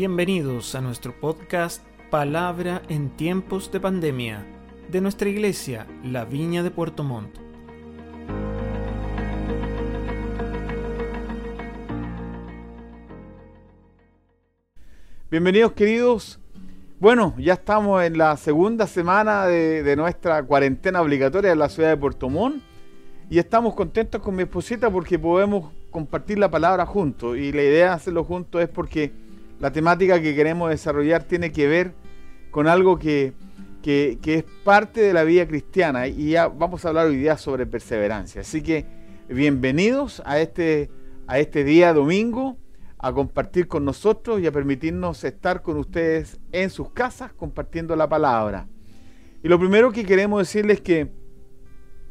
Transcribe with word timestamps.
Bienvenidos 0.00 0.74
a 0.74 0.80
nuestro 0.80 1.12
podcast 1.12 1.84
Palabra 2.08 2.80
en 2.88 3.10
tiempos 3.10 3.70
de 3.70 3.80
pandemia 3.80 4.46
de 4.90 5.02
nuestra 5.02 5.28
iglesia, 5.28 5.86
La 6.02 6.24
Viña 6.24 6.62
de 6.62 6.70
Puerto 6.70 7.04
Montt. 7.04 7.36
Bienvenidos 15.30 15.72
queridos. 15.72 16.40
Bueno, 16.98 17.34
ya 17.36 17.52
estamos 17.52 18.02
en 18.02 18.16
la 18.16 18.38
segunda 18.38 18.86
semana 18.86 19.44
de, 19.44 19.96
nuestra 19.96 20.42
cuarentena 20.42 21.02
obligatoria 21.02 21.52
en 21.52 21.58
la 21.58 21.68
ciudad 21.68 21.90
de 21.90 21.98
Puerto 21.98 22.30
Montt 22.30 22.62
y 23.28 23.38
estamos 23.38 23.74
contentos 23.74 24.22
con 24.22 24.34
mi 24.34 24.44
esposita 24.44 24.90
porque 24.90 25.18
podemos 25.18 25.70
compartir 25.90 26.38
la 26.38 26.50
palabra 26.50 26.86
juntos 26.86 27.36
y 27.36 27.52
la 27.52 27.60
idea 27.60 27.88
de 27.88 27.92
hacerlo 27.92 28.24
juntos 28.24 28.62
es 28.62 28.68
porque 28.70 29.28
la 29.60 29.70
temática 29.70 30.20
que 30.20 30.34
queremos 30.34 30.70
desarrollar 30.70 31.24
tiene 31.24 31.52
que 31.52 31.68
ver 31.68 31.92
con 32.50 32.66
algo 32.66 32.98
que, 32.98 33.34
que, 33.82 34.18
es 34.24 34.44
parte 34.64 35.02
de 35.02 35.12
la 35.12 35.22
vida 35.22 35.46
cristiana 35.46 36.08
y 36.08 36.30
ya 36.30 36.48
vamos 36.48 36.84
a 36.84 36.88
hablar 36.88 37.06
hoy 37.06 37.16
día 37.16 37.36
sobre 37.36 37.66
perseverancia. 37.66 38.40
Así 38.40 38.62
que 38.62 38.86
bienvenidos 39.28 40.22
a 40.24 40.40
este, 40.40 40.90
a 41.26 41.38
este 41.38 41.62
día 41.62 41.92
domingo 41.92 42.56
a 42.98 43.12
compartir 43.12 43.68
con 43.68 43.84
nosotros 43.84 44.40
y 44.40 44.46
a 44.46 44.52
permitirnos 44.52 45.24
estar 45.24 45.62
con 45.62 45.76
ustedes 45.76 46.40
en 46.52 46.70
sus 46.70 46.90
casas 46.90 47.32
compartiendo 47.32 47.94
la 47.96 48.08
palabra. 48.08 48.66
Y 49.42 49.48
lo 49.48 49.58
primero 49.58 49.92
que 49.92 50.04
queremos 50.04 50.40
decirles 50.40 50.78
es 50.78 50.82
que 50.82 51.10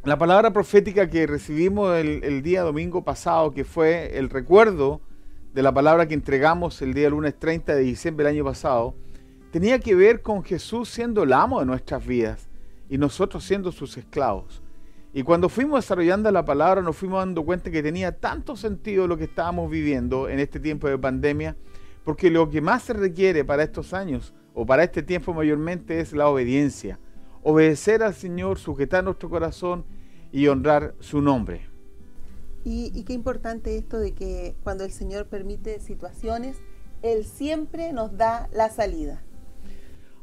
la 0.03 0.17
palabra 0.17 0.53
profética 0.53 1.09
que 1.09 1.27
recibimos 1.27 1.97
el, 1.97 2.42
día 2.42 2.61
domingo 2.61 3.03
pasado, 3.03 3.52
que 3.52 3.66
fue 3.66 4.17
el 4.17 4.30
recuerdo 4.30 5.02
de 5.53 5.64
la 5.64 5.73
palabra 5.73 6.08
que 6.08 6.14
entregamos 6.14 6.81
el 6.81 6.94
día 6.94 7.09
lunes 7.09 7.38
30 7.38 7.75
de 7.75 7.81
diciembre 7.81 8.25
del 8.25 8.36
año 8.36 8.45
pasado, 8.45 8.95
tenía 9.52 9.80
que 9.80 9.95
ver 9.95 10.22
con 10.22 10.44
Jesús 10.44 10.89
siendo 10.89 11.23
el 11.23 11.33
amo 11.33 11.59
de 11.59 11.66
nuestras 11.66 12.05
vidas 12.05 12.47
y 12.88 12.97
nosotros 12.97 13.44
siendo 13.44 13.72
sus 13.72 13.97
esclavos. 13.97 14.61
Y 15.11 15.23
cuando 15.23 15.50
fuimos 15.50 15.83
desarrollando 15.83 16.31
la 16.31 16.45
palabra 16.45 16.83
nos 16.83 16.95
fuimos 16.95 17.20
dando 17.20 17.44
cuenta 17.44 17.72
que 17.72 17.81
tenía 17.81 18.11
tanto 18.11 18.55
sentido 18.55 19.08
lo 19.08 19.17
que 19.17 19.23
estábamos 19.23 19.72
viviendo 19.72 20.30
en 20.30 20.39
este 20.39 20.59
tiempo 20.59 20.88
de 20.88 21.00
pandemia, 21.00 21.55
porque 22.03 22.30
lo 22.30 22.50
que 22.50 22.61
más 22.61 22.83
se 22.83 22.94
requiere 22.94 23.44
para 23.44 23.64
estos 23.64 23.94
años, 23.94 24.33
o 24.53 24.66
para 24.66 24.83
este 24.83 25.02
tiempo 25.02 25.33
mayormente, 25.33 26.00
es 26.00 26.14
la 26.14 26.27
obediencia. 26.27 27.00
Obedecer 27.42 28.03
al 28.03 28.14
Señor, 28.14 28.59
sujetar 28.59 29.03
nuestro 29.03 29.30
corazón 29.30 29.86
y 30.31 30.47
honrar 30.47 30.94
su 31.00 31.22
nombre. 31.22 31.70
Y, 32.72 33.03
qué 33.03 33.14
importante 33.14 33.75
esto 33.78 33.98
de 33.98 34.14
que 34.14 34.56
cuando 34.64 34.84
el 34.84 34.92
Señor 34.92 35.25
permite 35.25 35.80
situaciones, 35.80 36.58
Él 37.02 37.26
siempre 37.26 37.94
nos 37.94 38.16
da 38.16 38.48
la 38.53 38.70
salida. 38.70 39.23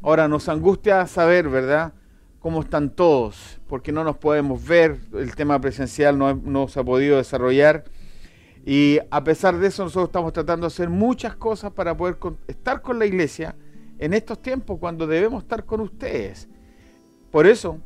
Ahora 0.00 0.28
nos 0.28 0.48
angustia 0.48 1.05
saber, 1.08 1.48
¿verdad? 1.48 1.92
cómo 2.38 2.61
están 2.61 2.91
todos, 2.91 3.61
porque 3.66 3.91
no 3.91 4.05
nos 4.05 4.19
podemos 4.19 4.64
ver, 4.64 5.00
el 5.14 5.34
tema 5.34 5.61
presencial 5.61 6.16
no, 6.16 6.69
se 6.69 6.78
ha 6.78 6.84
podido 6.84 7.16
desarrollar. 7.16 7.83
Y 8.64 9.00
a 9.10 9.25
pesar 9.25 9.58
de 9.58 9.66
eso, 9.66 9.83
nosotros 9.83 10.10
estamos 10.10 10.33
tratando 10.33 10.69
de 10.69 10.69
hacer 10.69 10.88
muchas 10.88 11.34
cosas 11.34 11.72
para 11.72 11.97
poder 11.97 12.16
estar 12.47 12.81
con 12.83 13.00
la 13.00 13.06
iglesia 13.06 13.56
en 13.98 14.14
estos 14.14 14.41
tiempos 14.41 14.78
cuando 14.78 15.08
debemos 15.08 15.42
estar 15.42 15.64
con 15.64 15.81
ustedes. 15.81 16.48
Por 17.33 17.48
eso 17.48 17.81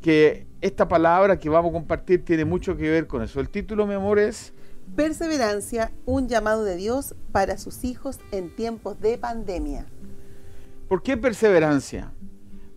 que 0.00 0.45
esta 0.60 0.88
palabra 0.88 1.38
que 1.38 1.48
vamos 1.48 1.70
a 1.70 1.74
compartir 1.74 2.24
tiene 2.24 2.44
mucho 2.44 2.76
que 2.76 2.90
ver 2.90 3.06
con 3.06 3.22
eso. 3.22 3.40
El 3.40 3.48
título, 3.48 3.86
mi 3.86 3.94
amor, 3.94 4.18
es... 4.18 4.52
Perseverancia, 4.94 5.92
un 6.04 6.28
llamado 6.28 6.64
de 6.64 6.76
Dios 6.76 7.14
para 7.32 7.58
sus 7.58 7.84
hijos 7.84 8.20
en 8.30 8.54
tiempos 8.54 9.00
de 9.00 9.18
pandemia. 9.18 9.86
¿Por 10.88 11.02
qué 11.02 11.16
perseverancia? 11.16 12.12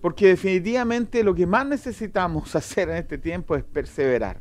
Porque 0.01 0.27
definitivamente 0.27 1.23
lo 1.23 1.35
que 1.35 1.45
más 1.45 1.65
necesitamos 1.65 2.55
hacer 2.55 2.89
en 2.89 2.97
este 2.97 3.17
tiempo 3.17 3.55
es 3.55 3.63
perseverar. 3.63 4.39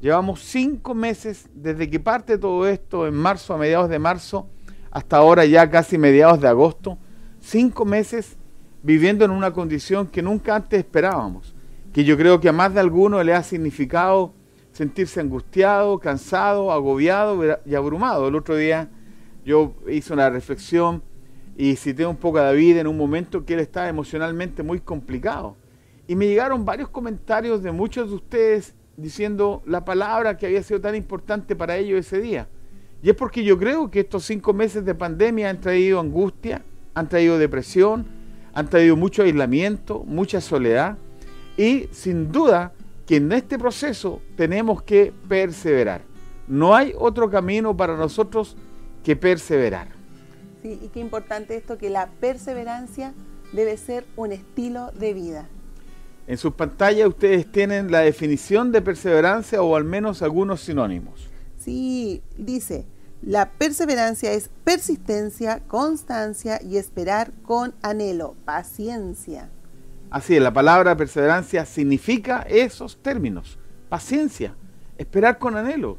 Llevamos 0.00 0.40
cinco 0.40 0.94
meses 0.94 1.48
desde 1.54 1.88
que 1.88 2.00
parte 2.00 2.38
todo 2.38 2.66
esto, 2.66 3.06
en 3.06 3.14
marzo, 3.14 3.54
a 3.54 3.58
mediados 3.58 3.88
de 3.88 3.98
marzo, 3.98 4.48
hasta 4.90 5.16
ahora 5.16 5.44
ya 5.44 5.70
casi 5.70 5.98
mediados 5.98 6.40
de 6.40 6.48
agosto. 6.48 6.98
Cinco 7.40 7.84
meses 7.84 8.36
viviendo 8.82 9.24
en 9.24 9.30
una 9.30 9.52
condición 9.52 10.06
que 10.06 10.22
nunca 10.22 10.54
antes 10.54 10.78
esperábamos. 10.78 11.55
Que 11.96 12.04
yo 12.04 12.18
creo 12.18 12.40
que 12.40 12.50
a 12.50 12.52
más 12.52 12.74
de 12.74 12.80
alguno 12.80 13.22
le 13.22 13.32
ha 13.32 13.42
significado 13.42 14.34
sentirse 14.72 15.18
angustiado, 15.18 15.98
cansado, 15.98 16.70
agobiado 16.70 17.42
y 17.64 17.74
abrumado. 17.74 18.28
El 18.28 18.34
otro 18.34 18.54
día 18.54 18.90
yo 19.46 19.72
hice 19.88 20.12
una 20.12 20.28
reflexión 20.28 21.02
y 21.56 21.74
cité 21.76 22.04
un 22.04 22.16
poco 22.16 22.36
a 22.36 22.42
David 22.42 22.76
en 22.76 22.86
un 22.86 22.98
momento 22.98 23.46
que 23.46 23.54
él 23.54 23.60
estaba 23.60 23.88
emocionalmente 23.88 24.62
muy 24.62 24.80
complicado. 24.80 25.56
Y 26.06 26.16
me 26.16 26.26
llegaron 26.26 26.66
varios 26.66 26.90
comentarios 26.90 27.62
de 27.62 27.72
muchos 27.72 28.10
de 28.10 28.16
ustedes 28.16 28.74
diciendo 28.98 29.62
la 29.64 29.86
palabra 29.86 30.36
que 30.36 30.44
había 30.44 30.62
sido 30.62 30.82
tan 30.82 30.96
importante 30.96 31.56
para 31.56 31.78
ellos 31.78 32.00
ese 32.00 32.20
día. 32.20 32.46
Y 33.02 33.08
es 33.08 33.16
porque 33.16 33.42
yo 33.42 33.58
creo 33.58 33.90
que 33.90 34.00
estos 34.00 34.26
cinco 34.26 34.52
meses 34.52 34.84
de 34.84 34.94
pandemia 34.94 35.48
han 35.48 35.62
traído 35.62 35.98
angustia, 35.98 36.62
han 36.92 37.08
traído 37.08 37.38
depresión, 37.38 38.04
han 38.52 38.68
traído 38.68 38.96
mucho 38.96 39.22
aislamiento, 39.22 40.04
mucha 40.04 40.42
soledad. 40.42 40.98
Y 41.56 41.88
sin 41.92 42.30
duda 42.30 42.72
que 43.06 43.16
en 43.16 43.32
este 43.32 43.58
proceso 43.58 44.20
tenemos 44.36 44.82
que 44.82 45.12
perseverar. 45.28 46.02
No 46.48 46.74
hay 46.74 46.92
otro 46.98 47.30
camino 47.30 47.76
para 47.76 47.96
nosotros 47.96 48.56
que 49.02 49.16
perseverar 49.16 49.96
y 50.74 50.88
qué 50.88 51.00
importante 51.00 51.56
esto, 51.56 51.78
que 51.78 51.90
la 51.90 52.08
perseverancia 52.20 53.14
debe 53.52 53.76
ser 53.76 54.04
un 54.16 54.32
estilo 54.32 54.90
de 54.92 55.14
vida. 55.14 55.48
En 56.26 56.38
sus 56.38 56.54
pantallas 56.54 57.08
ustedes 57.08 57.50
tienen 57.50 57.90
la 57.90 58.00
definición 58.00 58.72
de 58.72 58.82
perseverancia 58.82 59.62
o 59.62 59.76
al 59.76 59.84
menos 59.84 60.22
algunos 60.22 60.60
sinónimos. 60.60 61.28
Sí, 61.56 62.22
dice, 62.36 62.84
la 63.22 63.50
perseverancia 63.50 64.32
es 64.32 64.50
persistencia, 64.64 65.60
constancia 65.68 66.60
y 66.62 66.78
esperar 66.78 67.32
con 67.42 67.74
anhelo, 67.82 68.34
paciencia. 68.44 69.50
Así 70.10 70.36
es, 70.36 70.42
la 70.42 70.52
palabra 70.52 70.96
perseverancia 70.96 71.64
significa 71.64 72.42
esos 72.48 73.02
términos, 73.02 73.58
paciencia, 73.88 74.54
esperar 74.96 75.38
con 75.38 75.56
anhelo, 75.56 75.98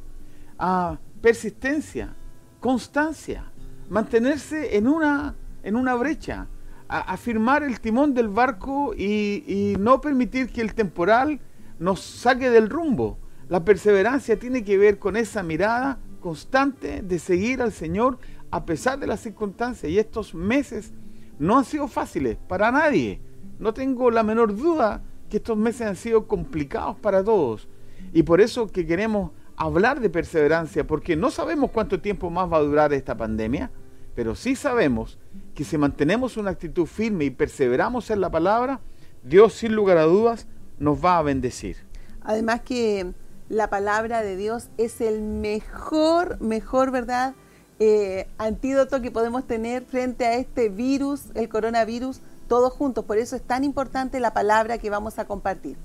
ah, 0.58 0.98
persistencia, 1.22 2.16
constancia, 2.60 3.52
mantenerse 3.90 4.78
en 4.78 4.88
una, 4.88 5.36
en 5.64 5.76
una 5.76 5.96
brecha, 5.96 6.48
afirmar 6.88 7.64
el 7.64 7.80
timón 7.80 8.14
del 8.14 8.30
barco 8.30 8.94
y, 8.96 9.76
no 9.80 10.00
permitir 10.00 10.50
que 10.50 10.62
el 10.62 10.74
temporal 10.74 11.40
nos 11.80 12.02
saque 12.02 12.50
del 12.50 12.70
rumbo. 12.70 13.18
La 13.50 13.64
perseverancia 13.64 14.40
tiene 14.40 14.64
que 14.64 14.78
ver 14.78 15.00
con 15.00 15.18
esa 15.18 15.44
mirada 15.44 16.00
constante 16.22 17.02
de 17.02 17.20
seguir 17.20 17.62
al 17.62 17.72
Señor 17.72 18.20
a 18.52 18.66
pesar 18.66 19.00
de 19.00 19.08
las 19.08 19.22
circunstancias. 19.22 19.92
Y 19.92 20.00
estos 20.00 20.34
meses 20.34 20.94
no 21.40 21.58
han 21.58 21.66
sido 21.66 21.88
fáciles 21.88 22.38
para 22.48 22.72
nadie. 22.72 23.22
No 23.60 23.74
tengo 23.74 24.12
la 24.12 24.24
menor 24.24 24.56
duda 24.56 25.02
que 25.30 25.38
estos 25.38 25.58
meses 25.58 25.88
han 25.88 25.96
sido 25.96 26.28
complicados 26.28 26.96
para 26.98 27.24
todos. 27.24 27.68
Y 28.14 28.24
por 28.24 28.42
eso 28.42 28.68
que 28.68 28.86
queremos 28.86 29.32
hablar 29.56 30.00
de 30.00 30.10
perseverancia, 30.10 30.86
porque 30.86 31.16
no 31.16 31.32
sabemos 31.32 31.72
cuánto 31.72 32.00
tiempo 32.00 32.30
más 32.30 32.52
va 32.52 32.58
a 32.58 32.62
durar 32.62 32.94
esta 32.94 33.18
pandemia, 33.18 33.72
pero 34.16 34.36
sí 34.36 34.56
sabemos 34.56 35.20
que 35.54 35.64
si 35.64 35.78
mantenemos 35.78 36.38
una 36.38 36.52
actitud 36.52 36.86
firme 36.86 37.26
y 37.26 37.30
perseveramos 37.30 38.10
en 38.10 38.22
la 38.22 38.30
palabra, 38.30 38.80
Dios 39.24 39.54
sin 39.54 39.76
lugar 39.76 39.98
a 39.98 40.04
dudas 40.04 40.48
nos 40.80 41.04
va 41.04 41.18
a 41.18 41.24
bendecir. 41.24 41.78
Además 42.22 42.62
que 42.62 43.14
la 43.50 43.70
palabra 43.70 44.22
de 44.22 44.36
Dios 44.36 44.70
es 44.78 45.02
el 45.02 45.22
mejor, 45.22 46.40
mejor, 46.42 46.92
¿verdad? 46.92 47.34
Eh, 47.80 48.28
antídoto 48.38 49.02
que 49.02 49.12
podemos 49.12 49.46
tener 49.46 49.84
frente 49.86 50.26
a 50.26 50.36
este 50.36 50.70
virus, 50.70 51.26
el 51.36 51.48
coronavirus, 51.48 52.22
todos 52.48 52.74
juntos. 52.74 53.06
Por 53.06 53.18
eso 53.18 53.36
es 53.36 53.42
tan 53.42 53.64
importante 53.64 54.20
la 54.20 54.34
palabra 54.34 54.78
que 54.78 54.90
vamos 54.90 55.20
a 55.20 55.26
compartir. 55.26 55.78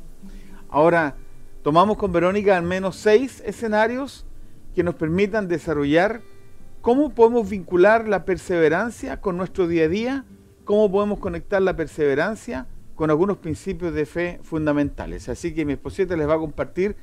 Ahora, 0.69 1.17
Tomamos 1.63 1.97
con 1.97 2.11
Verónica 2.11 2.57
al 2.57 2.65
menos 2.65 2.97
seis 2.97 3.41
escenarios 3.47 4.27
que 4.75 4.83
nos 4.83 4.97
permitan 4.97 5.47
desarrollar 5.47 6.21
cómo 6.81 7.15
podemos 7.15 7.49
vincular 7.49 8.09
la 8.09 8.25
perseverancia 8.25 9.21
con 9.21 9.37
nuestro 9.37 9.69
día 9.69 9.85
a 9.85 9.89
día, 9.89 10.25
cómo 10.65 10.91
podemos 10.91 11.21
conectar 11.21 11.63
la 11.63 11.77
perseverancia 11.77 12.67
con 12.97 13.11
algunos 13.11 13.39
principios 13.39 13.95
de 13.95 14.07
fe 14.07 14.41
fundamentales. 14.43 15.29
Así 15.29 15.55
que 15.55 15.65
mi 15.65 15.75
esposita 15.75 16.17
les 16.17 16.29
va 16.29 16.35
a 16.35 16.39
compartir 16.39 16.97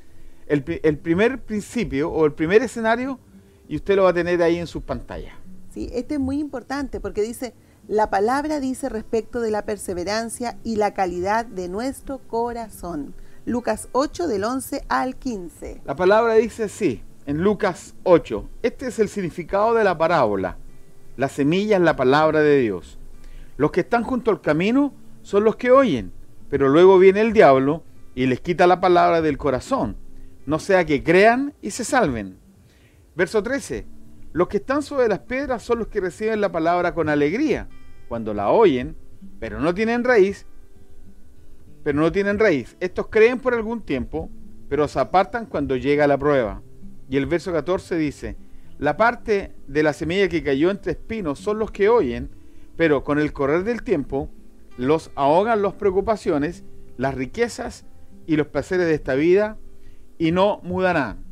el, 0.46 0.62
el, 0.82 0.98
primer 0.98 1.40
principio 1.40 2.10
o 2.10 2.26
el 2.26 2.34
primer 2.34 2.60
escenario 2.60 3.18
y 3.66 3.76
usted 3.76 3.96
lo 3.96 4.02
va 4.02 4.10
a 4.10 4.14
tener 4.14 4.42
ahí 4.42 4.58
en 4.58 4.66
su 4.66 4.82
pantalla. 4.82 5.38
Sí, 5.72 5.88
este 5.94 6.14
es 6.14 6.20
muy 6.20 6.38
importante 6.38 7.00
porque 7.00 7.22
dice, 7.22 7.54
la 7.90 8.08
palabra 8.08 8.60
dice 8.60 8.88
respecto 8.88 9.40
de 9.40 9.50
la 9.50 9.64
perseverancia 9.64 10.56
y 10.62 10.76
la 10.76 10.94
calidad 10.94 11.44
de 11.44 11.68
nuestro 11.68 12.18
corazón. 12.18 13.16
Lucas 13.46 13.88
8 13.90 14.28
del 14.28 14.44
11 14.44 14.84
al 14.88 15.16
15. 15.16 15.80
La 15.84 15.96
palabra 15.96 16.34
dice 16.34 16.62
así, 16.64 17.02
en 17.26 17.42
Lucas 17.42 17.96
8. 18.04 18.48
Este 18.62 18.86
es 18.86 19.00
el 19.00 19.08
significado 19.08 19.74
de 19.74 19.82
la 19.82 19.98
parábola. 19.98 20.56
La 21.16 21.28
semilla 21.28 21.78
es 21.78 21.82
la 21.82 21.96
palabra 21.96 22.42
de 22.42 22.60
Dios. 22.60 22.96
Los 23.56 23.72
que 23.72 23.80
están 23.80 24.04
junto 24.04 24.30
al 24.30 24.40
camino 24.40 24.94
son 25.22 25.42
los 25.42 25.56
que 25.56 25.72
oyen, 25.72 26.12
pero 26.48 26.68
luego 26.68 26.96
viene 26.96 27.22
el 27.22 27.32
diablo 27.32 27.82
y 28.14 28.26
les 28.26 28.40
quita 28.40 28.68
la 28.68 28.80
palabra 28.80 29.20
del 29.20 29.36
corazón, 29.36 29.96
no 30.46 30.60
sea 30.60 30.86
que 30.86 31.02
crean 31.02 31.54
y 31.60 31.72
se 31.72 31.84
salven. 31.84 32.38
Verso 33.16 33.42
13. 33.42 33.84
Los 34.32 34.46
que 34.46 34.58
están 34.58 34.84
sobre 34.84 35.08
las 35.08 35.18
piedras 35.18 35.64
son 35.64 35.80
los 35.80 35.88
que 35.88 36.00
reciben 36.00 36.40
la 36.40 36.52
palabra 36.52 36.94
con 36.94 37.08
alegría, 37.08 37.68
cuando 38.10 38.34
la 38.34 38.50
oyen, 38.50 38.96
pero 39.38 39.60
no 39.60 39.72
tienen 39.72 40.02
raíz, 40.02 40.44
pero 41.84 42.00
no 42.00 42.10
tienen 42.10 42.40
raíz. 42.40 42.76
Estos 42.80 43.06
creen 43.06 43.38
por 43.38 43.54
algún 43.54 43.82
tiempo, 43.82 44.28
pero 44.68 44.88
se 44.88 44.98
apartan 44.98 45.46
cuando 45.46 45.76
llega 45.76 46.08
la 46.08 46.18
prueba. 46.18 46.60
Y 47.08 47.16
el 47.18 47.26
verso 47.26 47.52
14 47.52 47.96
dice, 47.96 48.36
la 48.80 48.96
parte 48.96 49.54
de 49.68 49.84
la 49.84 49.92
semilla 49.92 50.28
que 50.28 50.42
cayó 50.42 50.72
entre 50.72 50.90
espinos 50.90 51.38
son 51.38 51.60
los 51.60 51.70
que 51.70 51.88
oyen, 51.88 52.30
pero 52.76 53.04
con 53.04 53.20
el 53.20 53.32
correr 53.32 53.62
del 53.62 53.84
tiempo 53.84 54.28
los 54.76 55.12
ahogan 55.14 55.62
las 55.62 55.74
preocupaciones, 55.74 56.64
las 56.96 57.14
riquezas 57.14 57.86
y 58.26 58.34
los 58.34 58.48
placeres 58.48 58.86
de 58.86 58.94
esta 58.94 59.14
vida 59.14 59.56
y 60.18 60.32
no 60.32 60.58
mudarán. 60.64 61.22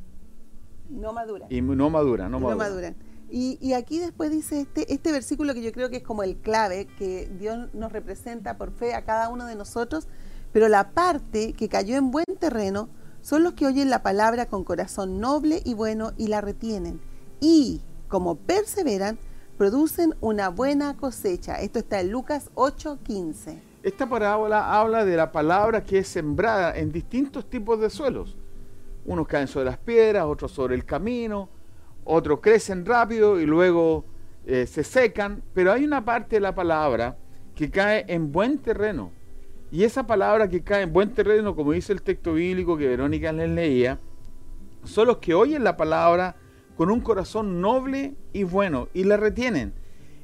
No 0.89 1.13
maduran. 1.13 1.49
Y 1.51 1.61
no 1.61 1.91
maduran, 1.91 2.31
no 2.31 2.39
No 2.39 2.55
maduran. 2.55 2.95
Y 3.31 3.73
aquí 3.75 3.99
después 3.99 4.31
dice 4.31 4.61
este, 4.61 4.93
este 4.93 5.13
versículo 5.13 5.53
que 5.53 5.63
yo 5.63 5.73
creo 5.73 5.91
que 5.91 5.99
es 5.99 6.03
como 6.03 6.23
el 6.23 6.37
clave, 6.37 6.87
que 6.99 7.31
Dios 7.39 7.73
nos 7.75 7.93
representa 7.93 8.57
por 8.57 8.73
fe 8.73 8.95
a 8.95 9.05
cada 9.05 9.29
uno 9.29 9.45
de 9.45 9.55
nosotros, 9.55 10.09
pero 10.53 10.69
la 10.69 10.93
parte 10.93 11.53
que 11.53 11.69
cayó 11.69 11.97
en 11.97 12.11
buen 12.11 12.25
terreno 12.39 12.89
son 13.21 13.43
los 13.43 13.53
que 13.53 13.67
oyen 13.67 13.91
la 13.91 14.03
palabra 14.03 14.47
con 14.47 14.65
corazón 14.65 15.21
noble 15.21 15.61
y 15.65 15.75
bueno 15.75 16.13
y 16.17 16.29
la 16.29 16.41
retienen. 16.41 17.01
Y, 17.41 17.83
como 18.09 18.37
perseveran, 18.37 19.19
producen 19.59 20.15
una 20.21 20.49
buena 20.49 20.97
cosecha. 20.97 21.57
Esto 21.57 21.81
está 21.81 22.01
en 22.01 22.11
Lucas 22.11 22.51
8:15. 22.55 23.61
Esta 23.83 24.09
parábola 24.09 24.79
habla 24.79 25.05
de 25.05 25.17
la 25.17 25.31
palabra 25.31 25.85
que 25.85 25.99
es 25.99 26.09
sembrada 26.09 26.77
en 26.77 26.93
distintos 26.93 27.49
tipos 27.49 27.81
de 27.81 27.91
suelos. 27.91 28.37
Unos 29.05 29.27
caen 29.27 29.49
sobre 29.49 29.67
las 29.67 29.79
piedras, 29.79 30.25
otros 30.25 30.53
sobre 30.53 30.75
el 30.75 30.85
camino, 30.85 31.49
otros 32.11 32.41
crecen 32.41 32.87
rápido 32.87 33.39
y 33.39 33.45
luego 33.45 34.07
eh, 34.47 34.67
se 34.67 34.83
secan, 34.83 35.43
pero 35.53 35.73
hay 35.73 35.85
una 35.85 36.07
parte 36.07 36.37
de 36.37 36.41
la 36.41 36.55
palabra 36.55 37.19
que 37.55 37.71
cae 37.71 38.07
en 38.09 38.33
buen 38.33 38.59
terreno. 38.59 39.13
Y 39.71 39.85
esa 39.85 40.07
palabra 40.07 40.49
que 40.49 40.63
cae 40.63 40.85
en 40.85 40.93
buen 40.95 41.13
terreno, 41.13 41.55
como 41.55 41.73
dice 41.73 41.93
el 41.93 42.01
texto 42.01 42.33
bíblico 42.33 42.79
que 42.79 42.89
Verónica 42.89 43.31
les 43.31 43.51
leía, 43.51 43.99
son 44.85 45.09
los 45.09 45.19
que 45.19 45.35
oyen 45.35 45.63
la 45.63 45.77
palabra 45.77 46.37
con 46.79 46.91
un 46.91 47.01
corazón 47.01 47.61
noble 47.61 48.15
y 48.33 48.45
bueno 48.45 48.89
y 48.95 49.05
la 49.05 49.19
retienen. 49.19 49.75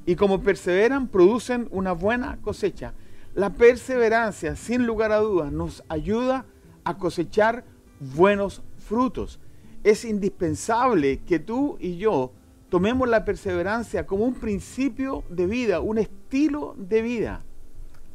Y 0.07 0.17
como 0.17 0.43
perseveran, 0.43 1.09
producen 1.09 1.69
una 1.71 1.93
buena 1.93 2.39
cosecha. 2.41 2.95
La 3.35 3.51
perseverancia, 3.51 4.57
sin 4.57 4.87
lugar 4.87 5.13
a 5.13 5.19
dudas, 5.19 5.53
nos 5.53 5.85
ayuda 5.91 6.47
a 6.85 6.97
cosechar 6.97 7.65
buenos 8.01 8.63
frutos. 8.79 9.39
Es 9.85 10.05
indispensable 10.05 11.21
que 11.21 11.39
tú 11.39 11.77
y 11.79 11.97
yo 11.99 12.33
tomemos 12.71 13.09
la 13.09 13.25
perseverancia 13.25 14.07
como 14.07 14.25
un 14.25 14.35
principio 14.35 15.23
de 15.29 15.47
vida, 15.47 15.81
un 15.81 15.99
estilo 15.99 16.75
de 16.77 17.03
vida. 17.03 17.45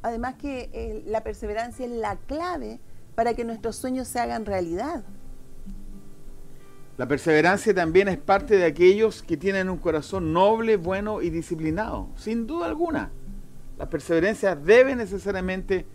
Además 0.02 0.36
que 0.36 0.70
eh, 0.74 1.04
la 1.06 1.24
perseverancia 1.24 1.86
es 1.86 1.92
la 1.92 2.18
clave 2.18 2.82
para 3.16 3.34
que 3.34 3.46
nuestros 3.46 3.76
sueños 3.78 4.08
se 4.08 4.20
hagan 4.20 4.46
realidad. 4.46 5.04
La 6.98 7.08
perseverancia 7.08 7.74
también 7.74 8.10
es 8.10 8.18
parte 8.18 8.58
de 8.58 8.66
aquellos 8.66 9.24
que 9.24 9.38
tienen 9.38 9.70
un 9.70 9.78
corazón 9.78 10.34
noble, 10.34 10.76
bueno 10.76 11.22
y 11.22 11.30
disciplinado, 11.30 12.10
sin 12.18 12.46
duda 12.46 12.66
alguna. 12.66 13.12
La 13.78 13.90
perseverancia 13.90 14.56
debe 14.56 14.96
necesariamente 14.98 15.86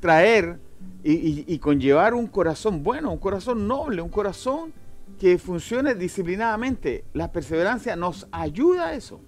traer 0.00 0.58
y, 1.02 1.12
y- 1.12 1.44
y 1.46 1.58
conllevar 1.58 2.14
un 2.14 2.26
corazón 2.26 2.82
bueno, 2.82 3.12
un 3.12 3.18
corazón 3.18 3.66
noble, 3.68 4.02
un 4.02 4.08
corazón 4.10 4.72
que 5.18 5.38
funcione 5.38 5.94
disciplinadamente. 5.94 7.04
La 7.14 7.32
perseverancia 7.32 7.96
nos 7.96 8.26
ayuda 8.32 8.88
a 8.88 8.94
eso. 8.94 9.20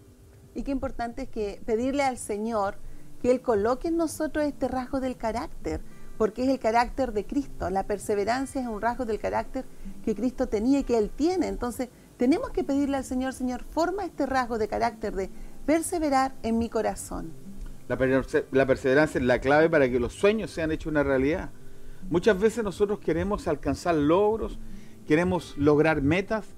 Y 0.55 0.63
qué 0.65 0.71
importante 0.73 1.23
es 1.23 1.29
que 1.29 1.61
pedirle 1.65 2.03
al 2.03 2.19
Señor 2.19 2.77
que 3.23 3.31
Él 3.31 3.41
coloque 3.41 3.89
en 3.89 3.97
nosotros 3.97 4.45
este 4.45 4.69
rasgo 4.69 5.01
del 5.01 5.17
carácter, 5.17 5.81
porque 6.19 6.43
es 6.45 6.49
el 6.49 6.59
carácter 6.59 7.13
de 7.13 7.25
Cristo. 7.25 7.71
La 7.71 7.85
perseverancia 7.85 8.61
es 8.61 8.67
un 8.67 8.81
rasgo 8.81 9.05
del 9.05 9.19
carácter 9.21 9.65
que 10.05 10.15
Cristo 10.15 10.49
tenía 10.49 10.81
y 10.81 10.85
que 10.85 10.99
Él 10.99 11.11
tiene. 11.11 11.47
Entonces, 11.47 11.89
tenemos 12.17 12.51
que 12.51 12.65
pedirle 12.65 12.97
al 12.97 13.05
Señor, 13.05 13.33
Señor, 13.33 13.63
forma 13.63 14.05
este 14.05 14.27
rasgo 14.27 14.59
de 14.59 14.67
carácter 14.69 15.15
de 15.15 15.31
perseverar 15.65 16.35
en 16.43 16.59
mi 16.59 16.69
corazón. 16.69 17.33
La, 17.89 17.97
la 18.53 18.67
perseverancia 18.67 19.19
es 19.19 19.25
la 19.25 19.41
clave 19.41 19.71
para 19.71 19.89
que 19.91 19.99
los 19.99 20.13
sueños 20.13 20.51
sean 20.51 20.71
hechos 20.71 20.91
una 20.91 21.03
realidad. 21.03 21.51
Muchas 22.11 22.39
veces 22.39 22.63
nosotros 22.63 23.01
queremos 23.01 23.49
alcanzar 23.49 23.95
logros, 23.95 24.59
queremos 25.07 25.57
lograr 25.57 26.03
metas, 26.03 26.55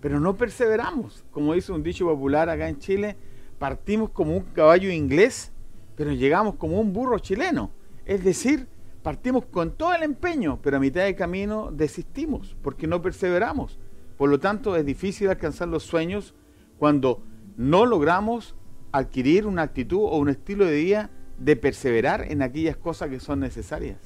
pero 0.00 0.20
no 0.20 0.36
perseveramos. 0.36 1.24
Como 1.30 1.54
dice 1.54 1.72
un 1.72 1.82
dicho 1.82 2.04
popular 2.04 2.50
acá 2.50 2.68
en 2.68 2.78
Chile, 2.78 3.16
partimos 3.58 4.10
como 4.10 4.36
un 4.36 4.42
caballo 4.42 4.90
inglés, 4.90 5.52
pero 5.94 6.12
llegamos 6.12 6.56
como 6.56 6.80
un 6.80 6.92
burro 6.92 7.18
chileno. 7.20 7.70
Es 8.04 8.24
decir, 8.24 8.66
partimos 9.02 9.44
con 9.46 9.76
todo 9.76 9.94
el 9.94 10.02
empeño, 10.02 10.58
pero 10.62 10.76
a 10.76 10.80
mitad 10.80 11.04
de 11.04 11.14
camino 11.14 11.70
desistimos 11.72 12.56
porque 12.62 12.88
no 12.88 13.00
perseveramos. 13.00 13.78
Por 14.16 14.30
lo 14.30 14.40
tanto, 14.40 14.76
es 14.76 14.84
difícil 14.84 15.28
alcanzar 15.28 15.68
los 15.68 15.84
sueños 15.84 16.34
cuando 16.78 17.22
no 17.56 17.86
logramos 17.86 18.56
adquirir 18.92 19.46
una 19.46 19.62
actitud 19.62 20.02
o 20.02 20.18
un 20.18 20.28
estilo 20.28 20.66
de 20.66 20.76
vida 20.76 21.10
de 21.38 21.56
perseverar 21.56 22.30
en 22.30 22.42
aquellas 22.42 22.76
cosas 22.76 23.08
que 23.08 23.18
son 23.18 23.40
necesarias. 23.40 23.98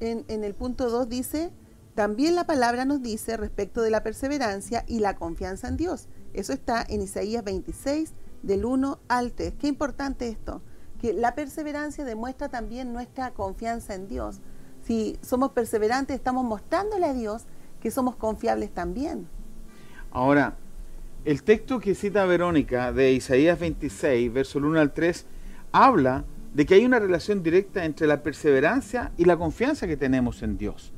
En, 0.00 0.24
en 0.28 0.44
el 0.44 0.54
punto 0.54 0.90
2 0.90 1.08
dice, 1.08 1.50
también 1.94 2.34
la 2.34 2.44
palabra 2.44 2.84
nos 2.84 3.02
dice 3.02 3.36
respecto 3.36 3.82
de 3.82 3.90
la 3.90 4.02
perseverancia 4.02 4.84
y 4.86 5.00
la 5.00 5.16
confianza 5.16 5.68
en 5.68 5.76
Dios. 5.76 6.08
Eso 6.32 6.52
está 6.52 6.84
en 6.88 7.02
Isaías 7.02 7.44
26, 7.44 8.14
del 8.42 8.64
1 8.64 8.98
al 9.08 9.32
3. 9.32 9.54
Qué 9.58 9.68
importante 9.68 10.28
esto, 10.28 10.62
que 11.00 11.12
la 11.12 11.34
perseverancia 11.34 12.04
demuestra 12.04 12.48
también 12.48 12.92
nuestra 12.92 13.32
confianza 13.32 13.94
en 13.94 14.08
Dios. 14.08 14.40
Si 14.82 15.18
somos 15.20 15.52
perseverantes, 15.52 16.16
estamos 16.16 16.44
mostrándole 16.44 17.06
a 17.06 17.14
Dios 17.14 17.44
que 17.80 17.90
somos 17.90 18.16
confiables 18.16 18.72
también. 18.72 19.28
Ahora, 20.10 20.56
el 21.24 21.44
texto 21.44 21.78
que 21.78 21.94
cita 21.94 22.24
Verónica 22.24 22.92
de 22.92 23.12
Isaías 23.12 23.58
26, 23.58 24.32
verso 24.32 24.58
1 24.58 24.80
al 24.80 24.92
3, 24.92 25.26
habla 25.70 26.24
de 26.52 26.66
que 26.66 26.74
hay 26.74 26.84
una 26.84 26.98
relación 26.98 27.44
directa 27.44 27.84
entre 27.84 28.08
la 28.08 28.22
perseverancia 28.22 29.12
y 29.16 29.24
la 29.24 29.36
confianza 29.36 29.86
que 29.86 29.96
tenemos 29.96 30.42
en 30.42 30.58
Dios. 30.58 30.92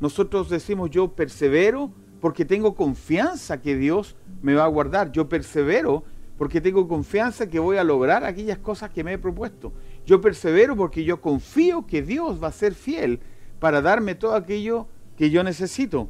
Nosotros 0.00 0.50
decimos 0.50 0.90
yo 0.90 1.12
persevero 1.12 1.92
porque 2.20 2.44
tengo 2.44 2.74
confianza 2.74 3.60
que 3.60 3.76
Dios 3.76 4.16
me 4.42 4.54
va 4.54 4.64
a 4.64 4.68
guardar. 4.68 5.12
Yo 5.12 5.28
persevero 5.28 6.02
porque 6.36 6.60
tengo 6.60 6.88
confianza 6.88 7.48
que 7.48 7.60
voy 7.60 7.76
a 7.76 7.84
lograr 7.84 8.24
aquellas 8.24 8.58
cosas 8.58 8.90
que 8.90 9.04
me 9.04 9.12
he 9.12 9.18
propuesto. 9.18 9.72
Yo 10.04 10.20
persevero 10.20 10.74
porque 10.74 11.04
yo 11.04 11.20
confío 11.20 11.86
que 11.86 12.02
Dios 12.02 12.42
va 12.42 12.48
a 12.48 12.52
ser 12.52 12.74
fiel 12.74 13.20
para 13.60 13.82
darme 13.82 14.16
todo 14.16 14.34
aquello 14.34 14.88
que 15.16 15.30
yo 15.30 15.44
necesito. 15.44 16.08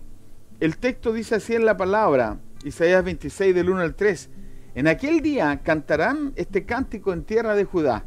El 0.61 0.79
texto 0.79 1.13
dice 1.13 1.35
así 1.35 1.55
en 1.55 1.65
la 1.65 1.77
palabra, 1.77 2.39
Isaías 2.65 3.05
26 3.05 3.55
del 3.55 3.71
1 3.71 3.81
al 3.81 3.95
3. 3.95 4.31
En 4.75 4.87
aquel 4.87 5.21
día 5.21 5.61
cantarán 5.63 6.33
este 6.37 6.65
cántico 6.65 7.13
en 7.13 7.25
tierra 7.25 7.55
de 7.55 7.65
Judá. 7.65 8.05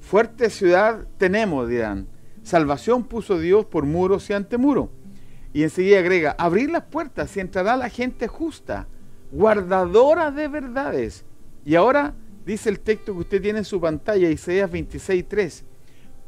Fuerte 0.00 0.50
ciudad 0.50 1.06
tenemos, 1.16 1.68
dirán. 1.68 2.08
Salvación 2.42 3.04
puso 3.04 3.38
Dios 3.38 3.64
por 3.64 3.86
muros 3.86 4.28
y 4.28 4.34
ante 4.34 4.58
muro. 4.58 4.90
Y 5.52 5.62
enseguida 5.62 6.00
agrega, 6.00 6.34
abrir 6.36 6.70
las 6.70 6.84
puertas 6.84 7.34
y 7.36 7.40
entrará 7.40 7.76
la 7.76 7.88
gente 7.88 8.28
justa, 8.28 8.88
guardadora 9.32 10.30
de 10.30 10.48
verdades. 10.48 11.24
Y 11.64 11.76
ahora 11.76 12.14
dice 12.44 12.68
el 12.68 12.80
texto 12.80 13.14
que 13.14 13.20
usted 13.20 13.40
tiene 13.40 13.60
en 13.60 13.64
su 13.64 13.80
pantalla, 13.80 14.28
Isaías 14.28 14.70
26, 14.70 15.28
3. 15.28 15.64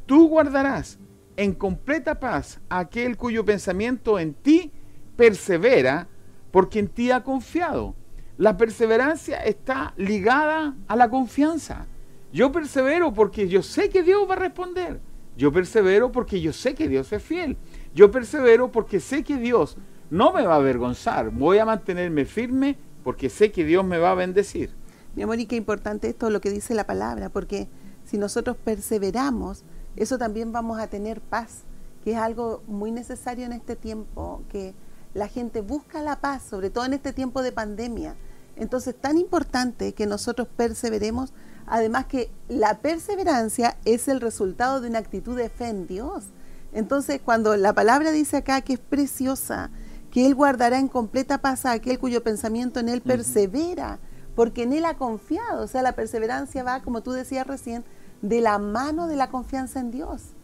Tú 0.05 0.29
guardarás 0.29 0.97
en 1.35 1.53
completa 1.53 2.19
paz 2.19 2.59
aquel 2.69 3.17
cuyo 3.17 3.45
pensamiento 3.45 4.17
en 4.17 4.33
ti 4.33 4.71
persevera, 5.15 6.07
porque 6.51 6.79
en 6.79 6.87
ti 6.87 7.11
ha 7.11 7.23
confiado. 7.23 7.95
La 8.37 8.57
perseverancia 8.57 9.37
está 9.43 9.93
ligada 9.97 10.75
a 10.87 10.95
la 10.95 11.09
confianza. 11.09 11.87
Yo 12.31 12.51
persevero 12.51 13.13
porque 13.13 13.47
yo 13.47 13.63
sé 13.63 13.89
que 13.89 14.03
Dios 14.03 14.29
va 14.29 14.33
a 14.33 14.39
responder. 14.39 14.99
Yo 15.35 15.51
persevero 15.51 16.11
porque 16.11 16.41
yo 16.41 16.53
sé 16.53 16.75
que 16.75 16.87
Dios 16.87 17.11
es 17.13 17.23
fiel. 17.23 17.57
Yo 17.93 18.11
persevero 18.11 18.71
porque 18.71 18.99
sé 18.99 19.23
que 19.23 19.37
Dios 19.37 19.77
no 20.09 20.33
me 20.33 20.43
va 20.43 20.53
a 20.53 20.57
avergonzar. 20.57 21.31
Voy 21.31 21.57
a 21.57 21.65
mantenerme 21.65 22.25
firme 22.25 22.77
porque 23.03 23.29
sé 23.29 23.51
que 23.51 23.63
Dios 23.63 23.85
me 23.85 23.97
va 23.97 24.11
a 24.11 24.15
bendecir. 24.15 24.71
Mi 25.15 25.23
amor, 25.23 25.39
y 25.39 25.45
qué 25.45 25.55
importante 25.55 26.09
esto 26.09 26.29
lo 26.29 26.41
que 26.41 26.51
dice 26.51 26.75
la 26.75 26.85
palabra, 26.85 27.29
porque 27.29 27.67
si 28.05 28.17
nosotros 28.17 28.55
perseveramos, 28.57 29.63
eso 29.95 30.17
también 30.17 30.51
vamos 30.51 30.79
a 30.79 30.87
tener 30.87 31.21
paz, 31.21 31.63
que 32.03 32.11
es 32.11 32.17
algo 32.17 32.61
muy 32.67 32.91
necesario 32.91 33.45
en 33.45 33.53
este 33.53 33.75
tiempo, 33.75 34.43
que 34.49 34.75
la 35.17 35.27
gente 35.27 35.61
busca 35.61 36.03
la 36.03 36.21
paz, 36.21 36.43
sobre 36.43 36.69
todo 36.69 36.85
en 36.85 36.93
este 36.93 37.11
tiempo 37.11 37.41
de 37.41 37.51
pandemia. 37.51 38.15
Entonces, 38.55 38.95
tan 38.95 39.17
importante 39.17 39.93
que 39.93 40.05
nosotros 40.05 40.47
perseveremos, 40.55 41.33
además 41.65 42.05
que 42.05 42.29
la 42.47 42.77
perseverancia 42.81 43.77
es 43.83 44.07
el 44.07 44.21
resultado 44.21 44.79
de 44.79 44.89
una 44.89 44.99
actitud 44.99 45.35
de 45.35 45.49
fe 45.49 45.69
en 45.69 45.87
Dios. 45.87 46.25
Entonces, 46.71 47.19
cuando 47.23 47.57
la 47.57 47.73
palabra 47.73 48.11
dice 48.11 48.37
acá 48.37 48.61
que 48.61 48.73
es 48.73 48.79
preciosa, 48.79 49.71
que 50.11 50.27
Él 50.27 50.35
guardará 50.35 50.77
en 50.77 50.87
completa 50.87 51.39
paz 51.39 51.65
a 51.65 51.71
aquel 51.71 51.97
cuyo 51.97 52.21
pensamiento 52.21 52.79
en 52.79 52.87
Él 52.87 53.01
persevera, 53.01 53.97
porque 54.35 54.63
en 54.63 54.73
Él 54.73 54.85
ha 54.85 54.97
confiado. 54.97 55.63
O 55.63 55.67
sea, 55.67 55.81
la 55.81 55.93
perseverancia 55.93 56.63
va, 56.63 56.83
como 56.83 57.01
tú 57.01 57.11
decías 57.11 57.47
recién, 57.47 57.83
de 58.21 58.39
la 58.39 58.59
mano 58.59 59.07
de 59.07 59.15
la 59.15 59.31
confianza 59.31 59.79
en 59.79 59.89
Dios. 59.89 60.35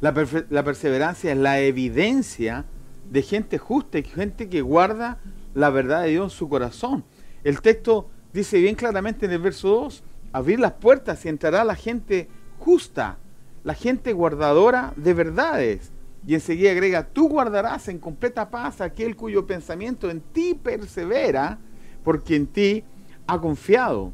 La, 0.00 0.12
la 0.48 0.64
perseverancia 0.64 1.30
es 1.30 1.38
la 1.38 1.60
evidencia 1.60 2.64
de 3.08 3.22
gente 3.22 3.58
justa 3.58 3.98
y 3.98 4.02
gente 4.02 4.48
que 4.48 4.62
guarda 4.62 5.18
la 5.54 5.70
verdad 5.70 6.02
de 6.02 6.10
Dios 6.10 6.32
en 6.32 6.38
su 6.38 6.48
corazón. 6.48 7.04
El 7.44 7.60
texto 7.60 8.08
dice 8.32 8.60
bien 8.60 8.74
claramente 8.74 9.26
en 9.26 9.32
el 9.32 9.40
verso 9.40 9.68
2, 9.68 10.04
abrir 10.32 10.60
las 10.60 10.72
puertas 10.72 11.24
y 11.24 11.28
entrará 11.28 11.64
la 11.64 11.74
gente 11.74 12.28
justa, 12.58 13.18
la 13.64 13.74
gente 13.74 14.12
guardadora 14.12 14.92
de 14.96 15.14
verdades. 15.14 15.92
Y 16.26 16.34
enseguida 16.34 16.70
agrega, 16.70 17.08
tú 17.08 17.28
guardarás 17.28 17.88
en 17.88 17.98
completa 17.98 18.50
paz 18.50 18.80
aquel 18.80 19.16
cuyo 19.16 19.46
pensamiento 19.46 20.10
en 20.10 20.20
ti 20.20 20.54
persevera, 20.54 21.58
porque 22.04 22.36
en 22.36 22.46
ti 22.46 22.84
ha 23.26 23.40
confiado. 23.40 24.12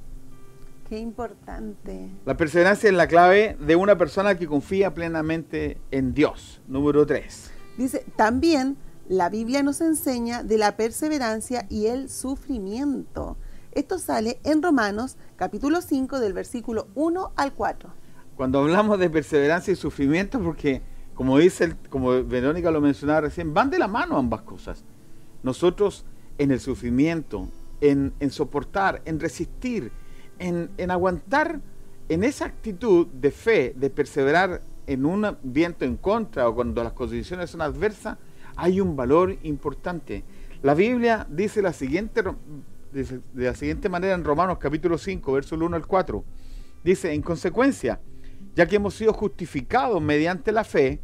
Qué 0.88 0.98
importante. 0.98 2.08
La 2.24 2.36
perseverancia 2.36 2.88
es 2.88 2.94
la 2.94 3.08
clave 3.08 3.56
de 3.58 3.74
una 3.74 3.98
persona 3.98 4.38
que 4.38 4.46
confía 4.46 4.94
plenamente 4.94 5.78
en 5.90 6.14
Dios. 6.14 6.60
Número 6.68 7.04
3. 7.04 7.55
Dice, 7.76 8.04
también 8.16 8.76
la 9.08 9.28
Biblia 9.28 9.62
nos 9.62 9.80
enseña 9.80 10.42
de 10.42 10.58
la 10.58 10.76
perseverancia 10.76 11.66
y 11.68 11.86
el 11.86 12.08
sufrimiento. 12.08 13.36
Esto 13.72 13.98
sale 13.98 14.40
en 14.44 14.62
Romanos 14.62 15.16
capítulo 15.36 15.82
5 15.82 16.18
del 16.18 16.32
versículo 16.32 16.88
1 16.94 17.32
al 17.36 17.52
4. 17.52 17.90
Cuando 18.34 18.60
hablamos 18.60 18.98
de 18.98 19.10
perseverancia 19.10 19.72
y 19.72 19.76
sufrimiento, 19.76 20.40
porque 20.40 20.82
como 21.14 21.38
dice, 21.38 21.76
como 21.90 22.24
Verónica 22.24 22.70
lo 22.70 22.80
mencionaba 22.80 23.22
recién, 23.22 23.52
van 23.52 23.70
de 23.70 23.78
la 23.78 23.88
mano 23.88 24.18
ambas 24.18 24.42
cosas. 24.42 24.84
Nosotros 25.42 26.04
en 26.38 26.50
el 26.50 26.60
sufrimiento, 26.60 27.48
en, 27.80 28.12
soportar, 28.30 29.02
en 29.04 29.20
resistir, 29.20 29.92
en, 30.38 30.70
en 30.76 30.90
aguantar, 30.90 31.60
en 32.08 32.24
esa 32.24 32.46
actitud 32.46 33.06
de 33.06 33.30
fe, 33.30 33.74
de 33.76 33.90
perseverar 33.90 34.62
en 34.86 35.04
un 35.04 35.36
viento 35.42 35.84
en 35.84 35.96
contra 35.96 36.48
o 36.48 36.54
cuando 36.54 36.82
las 36.82 36.92
condiciones 36.92 37.50
son 37.50 37.60
adversas, 37.60 38.18
hay 38.56 38.80
un 38.80 38.96
valor 38.96 39.36
importante. 39.42 40.24
La 40.62 40.74
Biblia 40.74 41.26
dice 41.30 41.62
la 41.62 41.72
siguiente, 41.72 42.22
de 42.92 43.20
la 43.34 43.54
siguiente 43.54 43.88
manera 43.88 44.14
en 44.14 44.24
Romanos 44.24 44.58
capítulo 44.58 44.98
5, 44.98 45.32
verso 45.32 45.56
1 45.56 45.76
al 45.76 45.86
4. 45.86 46.24
Dice, 46.82 47.12
en 47.12 47.22
consecuencia, 47.22 48.00
ya 48.54 48.66
que 48.66 48.76
hemos 48.76 48.94
sido 48.94 49.12
justificados 49.12 50.00
mediante 50.00 50.52
la 50.52 50.64
fe, 50.64 51.00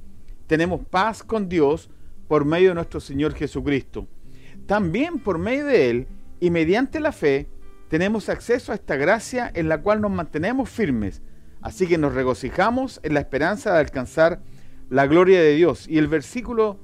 tenemos 0.47 0.85
paz 0.87 1.23
con 1.23 1.49
Dios 1.49 1.91
por 2.29 2.45
medio 2.45 2.71
de 2.71 2.77
nuestro 2.77 3.01
Señor 3.01 3.35
Jesucristo. 3.35 4.07
También 4.67 5.19
por 5.19 5.39
medio 5.39 5.67
de 5.67 5.91
Él 5.91 6.07
y 6.41 6.51
mediante 6.51 7.01
la 7.01 7.13
fe 7.13 7.49
tenemos 7.89 8.29
acceso 8.29 8.73
a 8.73 8.77
esta 8.77 8.97
gracia 8.97 9.51
en 9.55 9.69
la 9.69 9.83
cual 9.83 10.01
nos 10.01 10.11
mantenemos 10.11 10.71
firmes. 10.71 11.21
Así 11.63 11.87
que 11.87 11.97
nos 11.97 12.15
regocijamos 12.15 13.01
en 13.03 13.15
la 13.15 13.21
esperanza 13.21 13.73
de 13.73 13.79
alcanzar 13.79 14.41
la 14.91 15.07
gloria 15.07 15.41
de 15.41 15.55
Dios. 15.55 15.89
Y 15.89 15.99
el 15.99 16.09
versículo 16.09 16.79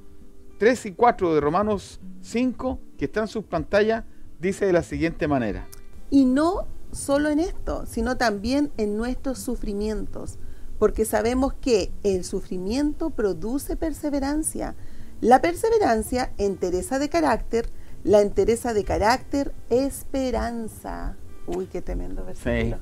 3 0.57 0.87
y 0.87 0.91
4 0.93 1.35
de 1.35 1.41
Romanos 1.41 1.99
5, 2.21 2.79
que 2.97 3.05
está 3.05 3.21
en 3.21 3.27
sus 3.27 3.43
pantallas, 3.43 4.05
dice 4.39 4.65
de 4.65 4.73
la 4.73 4.83
siguiente 4.83 5.27
manera. 5.27 5.67
Y 6.09 6.25
no 6.25 6.65
solo 6.91 7.29
en 7.29 7.39
esto, 7.39 7.85
sino 7.85 8.17
también 8.17 8.71
en 8.77 8.97
nuestros 8.97 9.39
sufrimientos, 9.39 10.39
porque 10.79 11.05
sabemos 11.05 11.53
que 11.53 11.91
el 12.03 12.23
sufrimiento 12.23 13.09
produce 13.09 13.75
perseverancia. 13.75 14.75
La 15.21 15.41
perseverancia, 15.41 16.31
entereza 16.37 16.99
de 16.99 17.09
carácter, 17.09 17.69
la 18.03 18.21
entereza 18.21 18.73
de 18.73 18.85
carácter, 18.85 19.53
esperanza. 19.69 21.17
Uy, 21.47 21.65
qué 21.65 21.81
tremendo 21.81 22.23
versículo. 22.25 22.79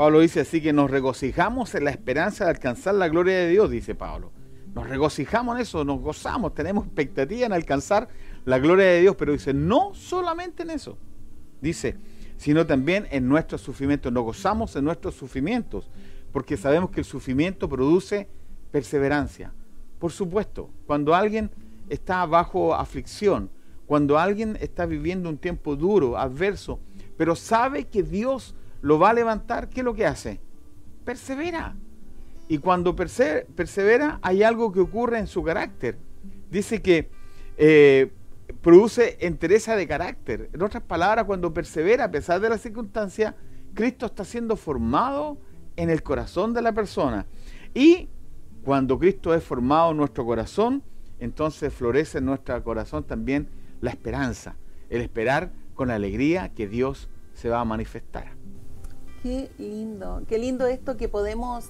Pablo 0.00 0.20
dice 0.20 0.40
así 0.40 0.62
que 0.62 0.72
nos 0.72 0.90
regocijamos 0.90 1.74
en 1.74 1.84
la 1.84 1.90
esperanza 1.90 2.44
de 2.44 2.50
alcanzar 2.52 2.94
la 2.94 3.10
gloria 3.10 3.36
de 3.36 3.50
Dios, 3.50 3.70
dice 3.70 3.94
Pablo. 3.94 4.32
Nos 4.74 4.88
regocijamos 4.88 5.56
en 5.56 5.60
eso, 5.60 5.84
nos 5.84 6.00
gozamos, 6.00 6.54
tenemos 6.54 6.86
expectativa 6.86 7.44
en 7.44 7.52
alcanzar 7.52 8.08
la 8.46 8.58
gloria 8.58 8.86
de 8.86 9.02
Dios, 9.02 9.14
pero 9.18 9.32
dice, 9.32 9.52
no 9.52 9.92
solamente 9.92 10.62
en 10.62 10.70
eso, 10.70 10.96
dice, 11.60 11.98
sino 12.38 12.66
también 12.66 13.08
en 13.10 13.28
nuestros 13.28 13.60
sufrimientos. 13.60 14.10
Nos 14.10 14.24
gozamos 14.24 14.74
en 14.74 14.84
nuestros 14.84 15.16
sufrimientos, 15.16 15.90
porque 16.32 16.56
sabemos 16.56 16.88
que 16.88 17.00
el 17.00 17.04
sufrimiento 17.06 17.68
produce 17.68 18.26
perseverancia. 18.70 19.52
Por 19.98 20.12
supuesto, 20.12 20.70
cuando 20.86 21.14
alguien 21.14 21.50
está 21.90 22.24
bajo 22.24 22.74
aflicción, 22.74 23.50
cuando 23.84 24.18
alguien 24.18 24.56
está 24.62 24.86
viviendo 24.86 25.28
un 25.28 25.36
tiempo 25.36 25.76
duro, 25.76 26.16
adverso, 26.16 26.80
pero 27.18 27.36
sabe 27.36 27.84
que 27.84 28.02
Dios 28.02 28.54
lo 28.82 28.98
va 28.98 29.10
a 29.10 29.14
levantar, 29.14 29.68
¿qué 29.68 29.80
es 29.80 29.84
lo 29.84 29.94
que 29.94 30.06
hace? 30.06 30.40
Persevera. 31.04 31.76
Y 32.48 32.58
cuando 32.58 32.96
persevera, 32.96 34.18
hay 34.22 34.42
algo 34.42 34.72
que 34.72 34.80
ocurre 34.80 35.18
en 35.18 35.26
su 35.26 35.42
carácter. 35.42 35.98
Dice 36.50 36.82
que 36.82 37.08
eh, 37.56 38.10
produce 38.60 39.16
entereza 39.20 39.76
de 39.76 39.86
carácter. 39.86 40.50
En 40.52 40.62
otras 40.62 40.82
palabras, 40.82 41.26
cuando 41.26 41.54
persevera 41.54 42.04
a 42.04 42.10
pesar 42.10 42.40
de 42.40 42.48
la 42.48 42.58
circunstancia, 42.58 43.36
Cristo 43.74 44.06
está 44.06 44.24
siendo 44.24 44.56
formado 44.56 45.38
en 45.76 45.90
el 45.90 46.02
corazón 46.02 46.52
de 46.52 46.62
la 46.62 46.72
persona. 46.72 47.26
Y 47.72 48.08
cuando 48.64 48.98
Cristo 48.98 49.34
es 49.34 49.44
formado 49.44 49.92
en 49.92 49.98
nuestro 49.98 50.24
corazón, 50.24 50.82
entonces 51.20 51.72
florece 51.72 52.18
en 52.18 52.24
nuestro 52.24 52.62
corazón 52.64 53.04
también 53.04 53.48
la 53.80 53.90
esperanza, 53.90 54.56
el 54.88 55.02
esperar 55.02 55.52
con 55.74 55.90
alegría 55.90 56.50
que 56.54 56.66
Dios 56.66 57.08
se 57.34 57.48
va 57.48 57.60
a 57.60 57.64
manifestar. 57.64 58.39
Qué 59.22 59.50
lindo, 59.58 60.22
qué 60.28 60.38
lindo 60.38 60.66
esto 60.66 60.96
que 60.96 61.06
podemos 61.06 61.66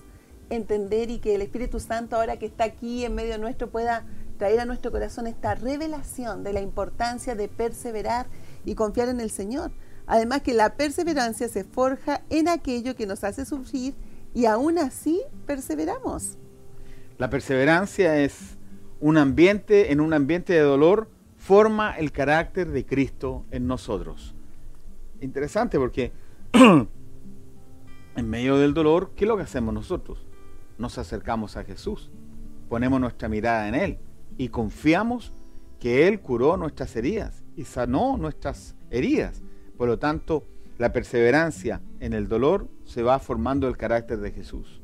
entender 0.50 1.10
y 1.10 1.18
que 1.18 1.34
el 1.34 1.42
Espíritu 1.42 1.80
Santo 1.80 2.14
ahora 2.14 2.38
que 2.38 2.46
está 2.46 2.62
aquí 2.62 3.04
en 3.04 3.16
medio 3.16 3.38
nuestro 3.38 3.70
pueda 3.70 4.04
traer 4.38 4.60
a 4.60 4.64
nuestro 4.64 4.92
corazón 4.92 5.26
esta 5.26 5.56
revelación 5.56 6.44
de 6.44 6.52
la 6.52 6.60
importancia 6.60 7.34
de 7.34 7.48
perseverar 7.48 8.26
y 8.64 8.76
confiar 8.76 9.08
en 9.08 9.20
el 9.20 9.30
Señor. 9.30 9.72
Además 10.06 10.42
que 10.42 10.54
la 10.54 10.76
perseverancia 10.76 11.48
se 11.48 11.64
forja 11.64 12.22
en 12.30 12.48
aquello 12.48 12.94
que 12.94 13.06
nos 13.06 13.24
hace 13.24 13.44
sufrir 13.44 13.94
y 14.32 14.46
aún 14.46 14.78
así 14.78 15.20
perseveramos. 15.44 16.38
La 17.18 17.30
perseverancia 17.30 18.16
es 18.18 18.56
un 19.00 19.18
ambiente, 19.18 19.90
en 19.90 20.00
un 20.00 20.12
ambiente 20.12 20.52
de 20.52 20.60
dolor, 20.60 21.08
forma 21.36 21.98
el 21.98 22.12
carácter 22.12 22.70
de 22.70 22.86
Cristo 22.86 23.44
en 23.50 23.66
nosotros. 23.66 24.36
Interesante 25.20 25.78
porque 25.78 26.12
en 28.20 28.30
medio 28.30 28.56
del 28.56 28.74
dolor, 28.74 29.10
¿qué 29.16 29.24
es 29.24 29.28
lo 29.28 29.36
que 29.36 29.42
hacemos 29.42 29.74
nosotros? 29.74 30.24
nos 30.80 30.96
acercamos 30.96 31.58
a 31.58 31.62
Jesús, 31.62 32.10
ponemos 32.68 33.00
nuestra 33.00 33.28
mirada 33.28 33.68
en 33.68 33.74
Él 33.74 33.98
y 34.38 34.48
confiamos 34.48 35.32
que 35.78 36.08
Él 36.08 36.20
curó 36.20 36.56
nuestras 36.56 36.96
heridas 36.96 37.44
y 37.54 37.64
sanó 37.64 38.16
nuestras 38.16 38.74
heridas. 38.90 39.42
Por 39.76 39.88
lo 39.88 39.98
tanto, 39.98 40.46
la 40.78 40.92
perseverancia 40.92 41.82
en 42.00 42.14
el 42.14 42.28
dolor 42.28 42.66
se 42.86 43.02
va 43.02 43.18
formando 43.18 43.68
el 43.68 43.76
carácter 43.76 44.18
de 44.20 44.32
Jesús. 44.32 44.80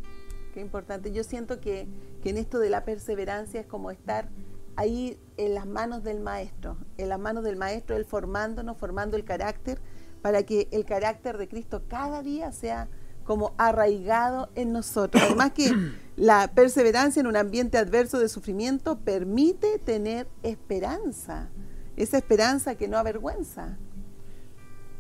Qué 0.52 0.60
importante. 0.60 1.12
Yo 1.12 1.24
siento 1.24 1.60
que, 1.60 1.88
que 2.22 2.30
en 2.30 2.36
esto 2.36 2.58
de 2.58 2.68
la 2.68 2.84
perseverancia 2.84 3.60
es 3.60 3.66
como 3.66 3.90
estar 3.90 4.28
ahí 4.76 5.18
en 5.38 5.54
las 5.54 5.66
manos 5.66 6.04
del 6.04 6.20
maestro, 6.20 6.76
en 6.98 7.08
las 7.08 7.18
manos 7.18 7.42
del 7.42 7.56
maestro, 7.56 7.96
él 7.96 8.04
formándonos, 8.04 8.76
formando 8.76 9.16
el 9.16 9.24
carácter, 9.24 9.80
para 10.20 10.42
que 10.42 10.68
el 10.72 10.84
carácter 10.84 11.38
de 11.38 11.48
Cristo 11.48 11.84
cada 11.88 12.22
día 12.22 12.52
sea 12.52 12.88
como 13.26 13.54
arraigado 13.58 14.50
en 14.54 14.72
nosotros. 14.72 15.22
Además 15.22 15.52
que 15.52 15.70
la 16.16 16.52
perseverancia 16.54 17.20
en 17.20 17.26
un 17.26 17.36
ambiente 17.36 17.76
adverso 17.76 18.18
de 18.18 18.28
sufrimiento 18.28 18.98
permite 19.00 19.78
tener 19.78 20.28
esperanza, 20.42 21.48
esa 21.96 22.16
esperanza 22.16 22.76
que 22.76 22.88
no 22.88 22.96
avergüenza. 22.96 23.76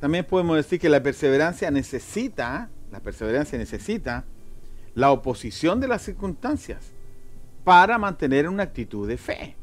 También 0.00 0.26
podemos 0.26 0.56
decir 0.56 0.78
que 0.78 0.88
la 0.88 1.02
perseverancia 1.02 1.70
necesita, 1.70 2.68
la 2.90 3.00
perseverancia 3.00 3.58
necesita 3.58 4.24
la 4.94 5.10
oposición 5.10 5.80
de 5.80 5.88
las 5.88 6.02
circunstancias 6.02 6.92
para 7.64 7.98
mantener 7.98 8.48
una 8.48 8.64
actitud 8.64 9.08
de 9.08 9.16
fe. 9.16 9.56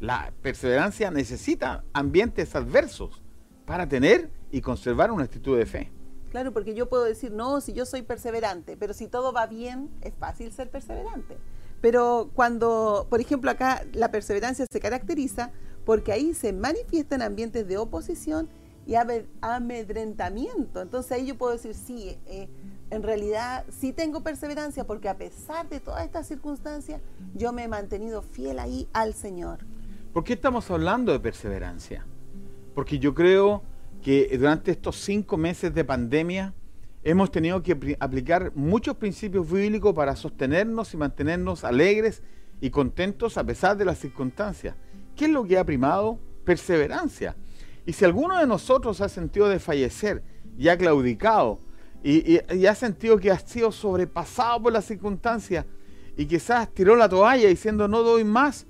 La 0.00 0.32
perseverancia 0.42 1.10
necesita 1.10 1.84
ambientes 1.92 2.54
adversos 2.54 3.22
para 3.66 3.88
tener 3.88 4.30
y 4.50 4.60
conservar 4.60 5.10
una 5.10 5.24
actitud 5.24 5.58
de 5.58 5.66
fe. 5.66 5.97
Claro, 6.30 6.52
porque 6.52 6.74
yo 6.74 6.88
puedo 6.88 7.04
decir, 7.04 7.32
no, 7.32 7.60
si 7.60 7.72
yo 7.72 7.86
soy 7.86 8.02
perseverante, 8.02 8.76
pero 8.76 8.92
si 8.92 9.08
todo 9.08 9.32
va 9.32 9.46
bien, 9.46 9.90
es 10.02 10.12
fácil 10.14 10.52
ser 10.52 10.70
perseverante. 10.70 11.38
Pero 11.80 12.30
cuando, 12.34 13.06
por 13.08 13.20
ejemplo, 13.20 13.50
acá 13.50 13.84
la 13.92 14.10
perseverancia 14.10 14.66
se 14.70 14.80
caracteriza 14.80 15.52
porque 15.84 16.12
ahí 16.12 16.34
se 16.34 16.52
manifiestan 16.52 17.22
ambientes 17.22 17.66
de 17.66 17.78
oposición 17.78 18.48
y 18.86 18.94
amedrentamiento. 19.40 20.82
Entonces 20.82 21.12
ahí 21.12 21.26
yo 21.26 21.36
puedo 21.36 21.52
decir, 21.52 21.74
sí, 21.74 22.18
eh, 22.26 22.48
en 22.90 23.02
realidad 23.02 23.64
sí 23.70 23.92
tengo 23.92 24.22
perseverancia 24.22 24.86
porque 24.86 25.08
a 25.08 25.16
pesar 25.16 25.68
de 25.68 25.78
todas 25.78 26.04
estas 26.04 26.26
circunstancias, 26.26 27.00
yo 27.34 27.52
me 27.52 27.64
he 27.64 27.68
mantenido 27.68 28.22
fiel 28.22 28.58
ahí 28.58 28.88
al 28.92 29.14
Señor. 29.14 29.58
¿Por 30.12 30.24
qué 30.24 30.32
estamos 30.32 30.70
hablando 30.70 31.12
de 31.12 31.20
perseverancia? 31.20 32.06
Porque 32.74 32.98
yo 32.98 33.14
creo 33.14 33.62
que 34.02 34.36
durante 34.38 34.70
estos 34.70 34.96
cinco 34.96 35.36
meses 35.36 35.74
de 35.74 35.84
pandemia 35.84 36.54
hemos 37.02 37.30
tenido 37.30 37.62
que 37.62 37.96
aplicar 38.00 38.52
muchos 38.54 38.96
principios 38.96 39.50
bíblicos 39.50 39.94
para 39.94 40.16
sostenernos 40.16 40.92
y 40.94 40.96
mantenernos 40.96 41.64
alegres 41.64 42.22
y 42.60 42.70
contentos 42.70 43.38
a 43.38 43.44
pesar 43.44 43.76
de 43.76 43.84
las 43.84 43.98
circunstancias. 43.98 44.74
¿Qué 45.16 45.26
es 45.26 45.30
lo 45.30 45.44
que 45.44 45.58
ha 45.58 45.64
primado? 45.64 46.18
Perseverancia. 46.44 47.36
Y 47.86 47.92
si 47.92 48.04
alguno 48.04 48.38
de 48.38 48.46
nosotros 48.46 49.00
ha 49.00 49.08
sentido 49.08 49.48
de 49.48 49.58
fallecer 49.58 50.22
y 50.58 50.68
ha 50.68 50.76
claudicado 50.76 51.60
y, 52.02 52.38
ha 52.66 52.74
sentido 52.74 53.18
que 53.18 53.30
ha 53.30 53.38
sido 53.38 53.72
sobrepasado 53.72 54.62
por 54.62 54.72
las 54.72 54.84
circunstancias 54.84 55.64
y 56.16 56.26
quizás 56.26 56.72
tiró 56.72 56.96
la 56.96 57.08
toalla 57.08 57.48
diciendo 57.48 57.88
no 57.88 58.02
doy 58.02 58.24
más, 58.24 58.66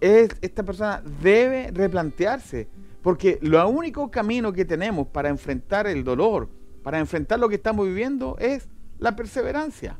esta 0.00 0.62
persona 0.62 1.02
debe 1.22 1.70
replantearse. 1.72 2.68
Porque 3.02 3.38
lo 3.42 3.66
único 3.68 4.10
camino 4.10 4.52
que 4.52 4.64
tenemos 4.64 5.06
para 5.06 5.28
enfrentar 5.28 5.86
el 5.86 6.04
dolor, 6.04 6.48
para 6.82 6.98
enfrentar 6.98 7.38
lo 7.38 7.48
que 7.48 7.56
estamos 7.56 7.86
viviendo, 7.86 8.36
es 8.38 8.68
la 8.98 9.14
perseverancia. 9.14 9.98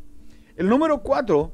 El 0.57 0.69
número 0.69 1.03
cuatro 1.03 1.53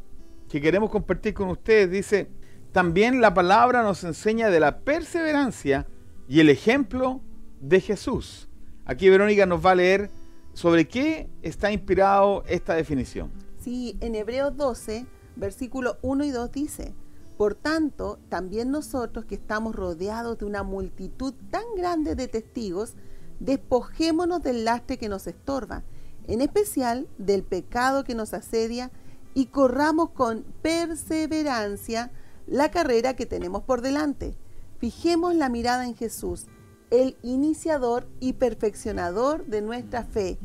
que 0.48 0.60
queremos 0.60 0.90
compartir 0.90 1.34
con 1.34 1.48
ustedes 1.50 1.90
dice, 1.90 2.28
también 2.72 3.20
la 3.20 3.34
palabra 3.34 3.82
nos 3.82 4.02
enseña 4.04 4.50
de 4.50 4.60
la 4.60 4.80
perseverancia 4.80 5.86
y 6.28 6.40
el 6.40 6.50
ejemplo 6.50 7.20
de 7.60 7.80
Jesús. 7.80 8.48
Aquí 8.84 9.08
Verónica 9.08 9.46
nos 9.46 9.64
va 9.64 9.72
a 9.72 9.74
leer 9.76 10.10
sobre 10.52 10.86
qué 10.86 11.28
está 11.42 11.72
inspirado 11.72 12.44
esta 12.46 12.74
definición. 12.74 13.30
Sí, 13.58 13.96
en 14.00 14.14
Hebreos 14.14 14.56
12, 14.56 15.06
versículo 15.36 15.98
1 16.02 16.24
y 16.24 16.30
2 16.30 16.52
dice, 16.52 16.94
por 17.36 17.54
tanto, 17.54 18.18
también 18.28 18.70
nosotros 18.70 19.24
que 19.24 19.34
estamos 19.34 19.74
rodeados 19.74 20.38
de 20.38 20.44
una 20.44 20.62
multitud 20.62 21.34
tan 21.50 21.64
grande 21.76 22.14
de 22.14 22.28
testigos, 22.28 22.94
despojémonos 23.40 24.42
del 24.42 24.64
lastre 24.64 24.98
que 24.98 25.08
nos 25.08 25.26
estorba, 25.26 25.82
en 26.28 26.40
especial 26.40 27.08
del 27.18 27.42
pecado 27.42 28.04
que 28.04 28.14
nos 28.14 28.34
asedia, 28.34 28.92
y 29.34 29.46
corramos 29.46 30.10
con 30.10 30.44
perseverancia 30.62 32.12
la 32.46 32.70
carrera 32.70 33.16
que 33.16 33.26
tenemos 33.26 33.64
por 33.64 33.80
delante. 33.80 34.36
Fijemos 34.78 35.34
la 35.34 35.48
mirada 35.48 35.86
en 35.86 35.96
Jesús, 35.96 36.46
el 36.90 37.16
iniciador 37.22 38.06
y 38.20 38.34
perfeccionador 38.34 39.44
de 39.46 39.60
nuestra 39.60 40.04
fe, 40.04 40.38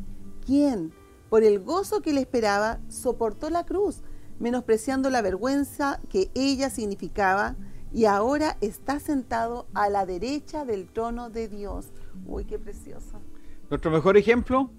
quien, 0.44 0.92
por 1.28 1.44
el 1.44 1.60
gozo 1.60 2.02
que 2.02 2.12
le 2.12 2.22
esperaba, 2.22 2.80
soportó 2.88 3.48
la 3.48 3.64
cruz 3.64 4.02
menospreciando 4.40 5.10
la 5.10 5.22
vergüenza 5.22 6.00
que 6.08 6.30
ella 6.34 6.70
significaba, 6.70 7.56
y 7.92 8.04
ahora 8.04 8.56
está 8.60 9.00
sentado 9.00 9.66
a 9.74 9.88
la 9.88 10.06
derecha 10.06 10.64
del 10.64 10.88
trono 10.88 11.28
de 11.30 11.48
Dios. 11.48 11.88
Uy, 12.26 12.44
qué 12.44 12.58
precioso. 12.58 13.20
Nuestro 13.68 13.90
mejor 13.90 14.16
ejemplo 14.16 14.70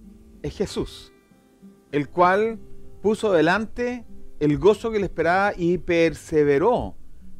es 0.41 0.57
Jesús, 0.57 1.13
el 1.91 2.09
cual 2.09 2.59
puso 3.01 3.31
delante 3.31 4.05
el 4.39 4.57
gozo 4.57 4.91
que 4.91 4.99
le 4.99 5.05
esperaba 5.05 5.53
y 5.55 5.77
perseveró. 5.77 6.95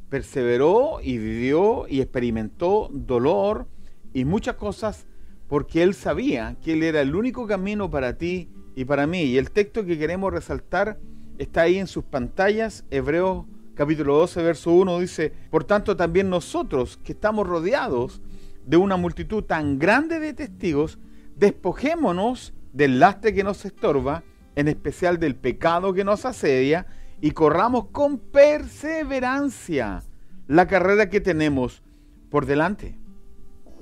Perseveró 0.10 1.00
y 1.02 1.18
vivió 1.18 1.88
y 1.88 2.02
experimentó 2.02 2.90
dolor 2.92 3.68
y 4.14 4.26
muchas 4.26 4.56
cosas 4.56 5.08
porque 5.48 5.84
él 5.84 5.94
sabía 5.94 6.58
que 6.62 6.74
él 6.74 6.84
era 6.84 7.02
el 7.02 7.16
único 7.16 7.48
camino 7.48 7.90
para 7.90 8.18
ti 8.18 8.50
y 8.76 8.86
para 8.86 9.08
mí. 9.08 9.24
Y 9.24 9.38
el 9.38 9.52
texto 9.52 9.86
que 9.86 9.98
queremos 9.98 10.32
resaltar 10.32 11.00
está 11.42 11.64
ahí 11.64 11.80
en 11.80 11.88
sus 11.88 12.04
pantallas, 12.04 12.86
Hebreos 12.92 13.46
capítulo 13.74 14.16
12, 14.18 14.44
verso 14.44 14.72
1 14.74 15.00
dice, 15.00 15.34
por 15.50 15.64
tanto 15.64 15.98
también 15.98 16.30
nosotros 16.30 16.98
que 17.04 17.14
estamos 17.14 17.48
rodeados 17.48 18.22
de 18.68 18.78
una 18.78 18.96
multitud 18.96 19.44
tan 19.44 19.80
grande 19.80 20.20
de 20.20 20.36
testigos, 20.36 21.00
despojémonos 21.36 22.54
del 22.74 23.00
lastre 23.00 23.34
que 23.34 23.44
nos 23.44 23.66
estorba, 23.66 24.24
en 24.56 24.68
especial 24.68 25.18
del 25.18 25.36
pecado 25.36 25.94
que 25.94 26.04
nos 26.04 26.26
asedia, 26.26 26.86
y 27.22 27.32
corramos 27.32 27.88
con 27.88 28.20
perseverancia 28.20 30.04
la 30.48 30.68
carrera 30.68 31.10
que 31.10 31.22
tenemos 31.22 31.82
por 32.30 32.46
delante. 32.46 33.00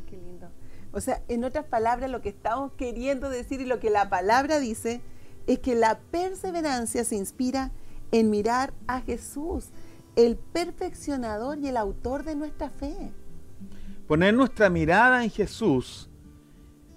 qué 0.05 0.15
lindo. 0.15 0.49
O 0.93 1.01
sea, 1.01 1.23
en 1.27 1.43
otras 1.43 1.65
palabras, 1.65 2.09
lo 2.09 2.21
que 2.21 2.29
estamos 2.29 2.71
queriendo 2.77 3.29
decir 3.29 3.59
y 3.59 3.65
lo 3.65 3.81
que 3.81 3.89
la 3.89 4.09
palabra 4.09 4.59
dice 4.59 5.01
es 5.49 5.57
que 5.57 5.73
la 5.73 5.97
perseverancia 6.11 7.03
se 7.03 7.15
inspira 7.15 7.71
en 8.11 8.29
mirar 8.29 8.71
a 8.85 9.01
Jesús, 9.01 9.71
el 10.15 10.37
perfeccionador 10.37 11.57
y 11.57 11.69
el 11.69 11.77
autor 11.77 12.23
de 12.23 12.35
nuestra 12.35 12.69
fe. 12.69 13.11
Poner 14.07 14.35
nuestra 14.35 14.69
mirada 14.69 15.23
en 15.23 15.31
Jesús 15.31 16.07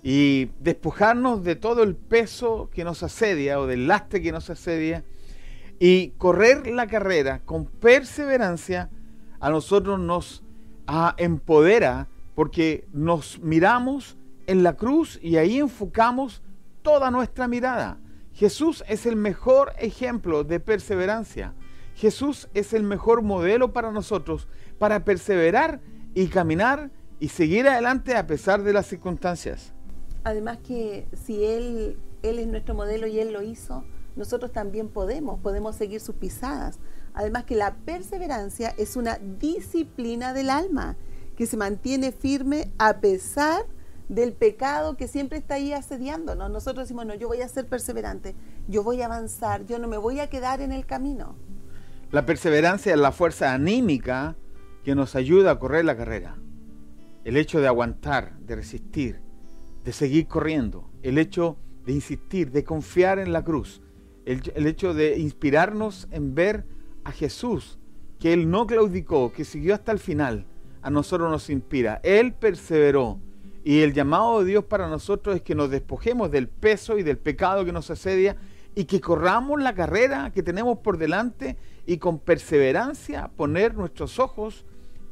y 0.03 0.51
despojarnos 0.61 1.43
de 1.45 1.57
todo 1.57 1.83
el 1.83 1.97
peso 1.97 2.69
que 2.75 2.85
nos 2.85 3.03
asedia 3.03 3.59
o 3.59 3.67
del 3.67 3.87
lastre 3.87 4.21
que 4.21 4.33
nos 4.33 4.51
asedia 4.51 5.03
y 5.79 6.11
correr 6.19 6.67
la 6.67 6.87
carrera 6.87 7.41
con 7.47 7.65
perseverancia 7.65 8.91
a 9.41 9.49
nosotros 9.49 9.99
nos 9.99 10.43
empodera 11.17 12.07
porque 12.35 12.87
nos 12.93 13.39
miramos 13.39 14.19
en 14.47 14.63
la 14.63 14.75
cruz 14.77 15.19
y 15.23 15.39
ahí 15.39 15.59
enfocamos 15.59 16.43
toda 16.83 17.11
nuestra 17.11 17.49
mirada. 17.49 17.97
Jesús 18.33 18.83
es 18.89 19.07
el 19.07 19.17
mejor 19.17 19.73
ejemplo 19.79 20.45
de 20.45 20.61
perseverancia. 20.61 21.55
Jesús 21.95 22.49
es 22.55 22.73
el 22.73 22.83
mejor 22.83 23.23
modelo 23.23 23.73
para 23.73 23.93
nosotros 23.93 24.49
para 24.79 25.05
perseverar 25.05 25.81
y 26.15 26.29
caminar 26.29 26.91
y 27.21 27.29
seguir 27.29 27.69
adelante 27.69 28.17
a 28.17 28.27
pesar 28.27 28.63
de 28.63 28.73
las 28.73 28.87
circunstancias. 28.87 29.73
Además 30.25 30.59
que 30.67 31.07
si 31.25 31.45
Él, 31.45 31.99
Él 32.23 32.39
es 32.39 32.47
nuestro 32.47 32.75
modelo 32.75 33.07
y 33.07 33.21
Él 33.21 33.33
lo 33.33 33.43
hizo, 33.43 33.85
nosotros 34.17 34.53
también 34.53 34.89
podemos, 34.89 35.39
podemos 35.41 35.77
seguir 35.77 36.01
sus 36.01 36.15
pisadas. 36.15 36.79
Además 37.15 37.45
que 37.45 37.55
la 37.55 37.75
perseverancia 37.77 38.75
es 38.79 38.97
una 38.97 39.19
disciplina 39.39 40.33
del 40.33 40.51
alma 40.51 40.97
que 41.37 41.47
se 41.47 41.57
mantiene 41.57 42.13
firme 42.13 42.73
a 42.79 43.01
pesar 43.01 43.67
de 43.67 43.82
del 44.13 44.35
pecado 44.35 44.97
que 44.99 45.09
siempre 45.09 45.39
está 45.39 45.55
ahí 45.55 45.73
asediándonos. 45.73 46.51
Nosotros 46.51 46.85
decimos, 46.85 47.07
no, 47.07 47.15
yo 47.15 47.29
voy 47.29 47.41
a 47.41 47.49
ser 47.49 47.67
perseverante, 47.67 48.35
yo 48.69 48.83
voy 48.83 49.01
a 49.01 49.07
avanzar, 49.07 49.65
yo 49.65 49.79
no 49.79 49.89
me 49.89 49.97
voy 49.97 50.21
a 50.21 50.29
quedar 50.29 50.61
en 50.61 50.71
el 50.71 50.85
camino. 50.85 51.35
La 52.11 52.27
perseverancia 52.27 52.93
es 52.93 53.01
la 53.01 53.13
fuerza 53.13 53.55
anímica 53.55 54.37
que 54.85 54.95
nos 54.95 55.17
ayuda 55.17 55.53
a 55.53 55.59
correr 55.59 55.87
la 55.87 55.97
carrera. 55.97 56.37
El 57.25 57.39
hecho 57.39 57.61
de 57.61 57.69
aguantar, 57.69 58.39
de 58.41 58.57
resistir, 58.57 59.21
de 59.83 59.93
seguir 59.93 60.27
corriendo, 60.27 60.91
el 61.03 61.17
hecho 61.17 61.57
de 61.87 61.93
insistir, 61.93 62.51
de 62.51 62.65
confiar 62.65 63.19
en 63.19 63.33
la 63.33 63.43
cruz, 63.43 63.81
el, 64.27 64.67
hecho 64.67 64.93
de 64.93 65.19
inspirarnos 65.19 66.07
en 66.11 66.35
ver 66.35 66.67
a 67.05 67.13
Jesús, 67.13 67.79
que 68.21 68.35
Él 68.35 68.51
no 68.51 68.67
claudicó, 68.67 69.33
que 69.33 69.47
siguió 69.47 69.73
hasta 69.73 69.91
el 69.91 69.99
final, 69.99 70.47
a 70.83 70.91
nosotros 70.91 71.31
nos 71.31 71.49
inspira. 71.49 71.99
Él 72.05 72.35
perseveró 72.35 73.19
y 73.65 73.81
el 73.81 73.93
llamado 73.93 74.41
de 74.41 74.47
Dios 74.47 74.65
para 74.65 74.89
nosotros 74.89 75.37
es 75.37 75.43
que 75.43 75.55
nos 75.55 75.71
despojemos 75.71 76.31
del 76.31 76.49
peso 76.49 76.99
y 76.99 77.03
del 77.03 77.19
pecado 77.19 77.65
que 77.65 77.73
nos 77.73 77.91
asedia 77.91 78.37
y 78.75 78.85
que 78.85 79.01
corramos 79.01 79.63
la 79.63 79.75
carrera 79.75 80.33
que 80.35 80.43
tenemos 80.43 80.79
por 80.79 80.99
delante 80.99 81.57
y 81.87 81.99
con 81.99 82.19
perseverancia 82.19 83.29
poner 83.37 83.75
nuestros 83.75 84.19
ojos 84.19 84.65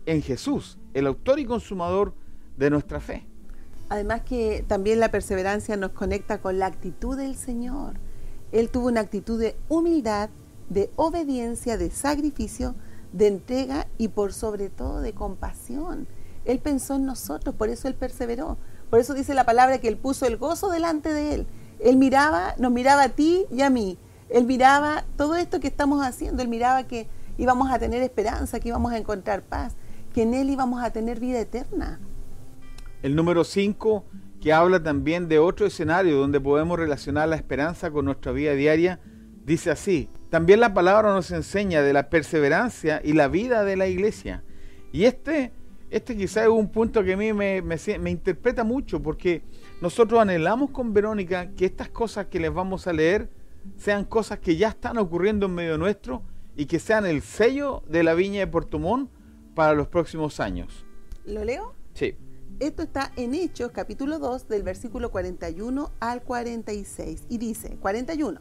en 0.07 0.23
Jesús, 0.23 0.79
el 0.95 1.07
autor 1.07 1.39
y 1.39 1.45
consumador 1.45 2.15
de 2.57 2.71
nuestra 2.71 3.01
fe. 3.01 3.27
Además 3.89 4.23
que 4.23 4.65
también 4.67 5.01
la 5.01 5.11
perseverancia 5.11 5.77
nos 5.77 5.91
conecta 5.91 6.41
con 6.41 6.59
la 6.59 6.67
actitud 6.67 7.17
del 7.17 7.37
Señor. 7.37 7.95
Él 8.53 8.71
tuvo 8.71 8.89
una 8.89 9.01
actitud 9.01 9.39
de 9.39 9.57
humildad, 9.69 10.31
de 10.69 10.91
obediencia, 10.97 11.77
de 11.77 11.91
sacrificio, 11.91 12.75
de 13.13 13.27
entrega 13.27 13.89
y 13.99 14.09
por 14.09 14.33
sobre 14.33 14.71
todo 14.71 15.01
de 15.01 15.13
compasión. 15.13 16.07
Él 16.45 16.59
pensó 16.59 16.95
en 16.97 17.07
nosotros, 17.07 17.55
por 17.55 17.69
eso 17.69 17.89
Él 17.89 17.95
perseveró. 17.95 18.59
Por 18.89 18.99
eso 18.99 19.15
dice 19.15 19.35
la 19.35 19.45
palabra 19.45 19.79
que 19.79 19.89
Él 19.89 19.97
puso 19.97 20.27
el 20.27 20.37
gozo 20.37 20.71
delante 20.71 21.13
de 21.13 21.35
Él. 21.35 21.47
Él 21.79 21.97
miraba, 21.97 22.55
nos 22.59 22.73
miraba 22.73 23.05
a 23.05 23.09
ti 23.11 23.47
y 23.51 23.63
a 23.63 23.71
mí. 23.71 23.99
Él 24.29 24.45
miraba 24.45 25.05
todo 25.17 25.37
esto 25.37 25.61
que 25.61 25.69
estamos 25.69 26.05
haciendo. 26.05 26.43
Él 26.43 26.49
miraba 26.49 26.85
que 26.85 27.09
íbamos 27.39 27.71
a 27.71 27.79
tener 27.79 28.03
esperanza, 28.03 28.61
que 28.61 28.69
íbamos 28.69 28.93
a 28.93 28.99
encontrar 28.99 29.43
paz, 29.43 29.77
que 30.13 30.23
en 30.23 30.35
Él 30.35 30.51
íbamos 30.51 30.83
a 30.83 30.91
tener 30.91 31.21
vida 31.21 31.41
eterna. 31.41 32.01
El 33.03 33.17
número 33.17 33.45
5, 33.45 34.05
que 34.41 34.53
habla 34.53 34.83
también 34.83 35.29
de 35.29 35.39
otro 35.39 35.67
escenario 35.67 36.19
donde 36.19 36.41
podemos 36.41 36.79
relacionar 36.79 37.29
la 37.29 37.37
esperanza 37.37 37.91
con 37.91 38.05
nuestra 38.05 38.33
vida 38.33 38.53
diaria, 38.53 39.01
dice 39.45 39.71
así. 39.71 40.09
También 40.29 40.61
la 40.61 40.75
palabra 40.75 41.13
nos 41.13 41.31
enseña 41.31 41.83
de 41.83 41.93
la 41.93 42.09
perseverancia 42.11 43.01
y 43.03 43.15
la 43.15 43.29
vida 43.29 43.65
de 43.65 43.77
la 43.77 43.87
iglesia. 43.87 44.45
Y 44.93 45.05
este 45.05 45.53
este 45.91 46.17
quizás 46.17 46.45
es 46.45 46.49
un 46.49 46.71
punto 46.71 47.03
que 47.03 47.15
a 47.15 47.17
mí 47.17 47.33
me, 47.33 47.61
me, 47.63 48.11
interpreta 48.11 48.65
mucho, 48.65 49.03
porque 49.03 49.43
nosotros 49.81 50.21
anhelamos 50.21 50.71
con 50.71 50.93
Verónica 50.93 51.51
que 51.57 51.67
estas 51.67 51.89
cosas 51.89 52.27
que 52.27 52.39
les 52.39 52.53
vamos 52.53 52.87
a 52.87 52.93
leer 52.93 53.29
sean 53.77 54.05
cosas 54.05 54.39
que 54.39 54.57
ya 54.57 54.69
están 54.69 54.99
ocurriendo 54.99 55.47
en 55.47 55.55
medio 55.55 55.79
nuestro 55.79 56.23
y 56.57 56.67
que 56.67 56.79
sean 56.79 57.07
el 57.07 57.23
sello 57.23 57.83
de 57.89 58.05
la 58.05 58.15
viña 58.15 58.41
de 58.41 58.47
Portumón 58.47 59.11
para 59.55 59.75
los 59.75 59.89
próximos 59.89 60.41
años. 60.41 60.85
¿Lo 61.25 61.45
leo? 61.45 61.75
Sí. 61.95 62.17
Esto 62.61 62.83
está 62.83 63.13
en 63.17 63.35
Hechos 63.35 63.73
capítulo 63.73 64.19
2 64.19 64.49
del 64.49 64.63
versículo 64.63 65.11
41 65.11 65.91
al 65.99 66.23
46 66.23 67.25
y 67.29 67.39
dice, 67.39 67.77
41. 67.81 68.41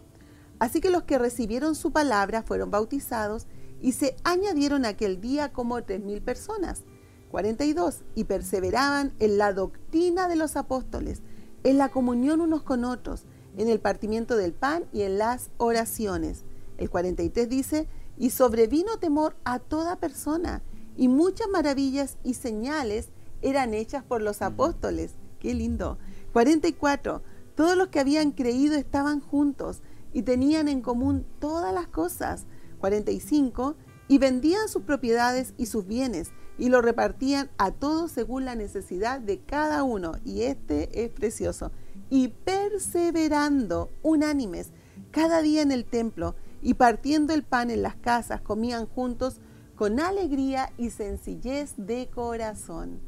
Así 0.59 0.81
que 0.81 0.89
los 0.89 1.03
que 1.03 1.17
recibieron 1.17 1.73
su 1.73 1.91
palabra 1.91 2.43
fueron 2.43 2.69
bautizados 2.69 3.47
y 3.81 3.93
se 3.93 4.15
añadieron 4.23 4.85
aquel 4.85 5.21
día 5.21 5.51
como 5.51 5.81
tres 5.83 6.01
mil 6.01 6.21
personas. 6.21 6.83
42. 7.29 8.03
Y 8.15 8.25
perseveraban 8.25 9.13
en 9.19 9.37
la 9.37 9.53
doctrina 9.53 10.27
de 10.27 10.35
los 10.35 10.55
apóstoles, 10.55 11.21
en 11.63 11.77
la 11.77 11.89
comunión 11.89 12.41
unos 12.41 12.63
con 12.63 12.83
otros, 12.83 13.25
en 13.57 13.69
el 13.69 13.79
partimiento 13.79 14.35
del 14.35 14.53
pan 14.53 14.85
y 14.91 15.03
en 15.03 15.17
las 15.17 15.49
oraciones. 15.57 16.43
El 16.77 16.89
43 16.89 17.49
dice, 17.49 17.87
y 18.17 18.31
sobrevino 18.31 18.97
temor 18.99 19.35
a 19.45 19.59
toda 19.59 19.97
persona, 19.97 20.61
y 20.97 21.07
muchas 21.07 21.47
maravillas 21.49 22.17
y 22.23 22.33
señales 22.33 23.09
eran 23.41 23.73
hechas 23.73 24.03
por 24.03 24.21
los 24.21 24.41
apóstoles. 24.41 25.13
Qué 25.39 25.53
lindo. 25.53 25.97
44. 26.33 27.21
Todos 27.55 27.77
los 27.77 27.87
que 27.87 27.99
habían 27.99 28.31
creído 28.31 28.75
estaban 28.75 29.21
juntos 29.21 29.81
y 30.13 30.23
tenían 30.23 30.67
en 30.67 30.81
común 30.81 31.25
todas 31.39 31.73
las 31.73 31.87
cosas. 31.87 32.45
45. 32.79 33.75
Y 34.09 34.17
vendían 34.17 34.67
sus 34.67 34.83
propiedades 34.83 35.53
y 35.57 35.67
sus 35.67 35.85
bienes 35.85 36.31
y 36.59 36.69
lo 36.69 36.81
repartían 36.81 37.49
a 37.57 37.71
todos 37.71 38.11
según 38.11 38.45
la 38.45 38.53
necesidad 38.53 39.19
de 39.19 39.39
cada 39.39 39.83
uno. 39.83 40.13
Y 40.25 40.43
este 40.43 41.03
es 41.03 41.09
precioso. 41.09 41.71
Y 42.09 42.27
perseverando 42.27 43.89
unánimes 44.03 44.71
cada 45.11 45.41
día 45.41 45.61
en 45.61 45.71
el 45.71 45.85
templo 45.85 46.35
y 46.61 46.73
partiendo 46.73 47.33
el 47.33 47.43
pan 47.43 47.71
en 47.71 47.81
las 47.81 47.95
casas, 47.95 48.41
comían 48.41 48.85
juntos 48.85 49.39
con 49.75 49.99
alegría 50.01 50.73
y 50.77 50.89
sencillez 50.89 51.73
de 51.77 52.09
corazón. 52.13 52.99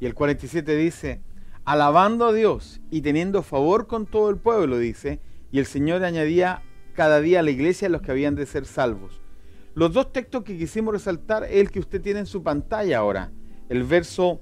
Y 0.00 0.06
el 0.06 0.14
47 0.14 0.74
dice, 0.74 1.20
alabando 1.64 2.26
a 2.26 2.32
Dios 2.32 2.80
y 2.90 3.02
teniendo 3.02 3.42
favor 3.42 3.86
con 3.86 4.06
todo 4.06 4.28
el 4.30 4.36
pueblo, 4.36 4.78
dice, 4.78 5.20
y 5.52 5.60
el 5.60 5.66
Señor 5.66 6.02
añadía 6.02 6.62
cada 6.94 7.20
día 7.20 7.40
a 7.40 7.42
la 7.42 7.52
iglesia 7.52 7.88
los 7.88 8.02
que 8.02 8.10
habían 8.10 8.34
de 8.34 8.46
ser 8.46 8.66
salvos. 8.66 9.23
Los 9.74 9.92
dos 9.92 10.12
textos 10.12 10.44
que 10.44 10.56
quisimos 10.56 10.94
resaltar 10.94 11.42
es 11.44 11.56
el 11.56 11.70
que 11.70 11.80
usted 11.80 12.00
tiene 12.00 12.20
en 12.20 12.26
su 12.26 12.44
pantalla 12.44 12.98
ahora, 12.98 13.32
el 13.68 13.82
verso 13.82 14.40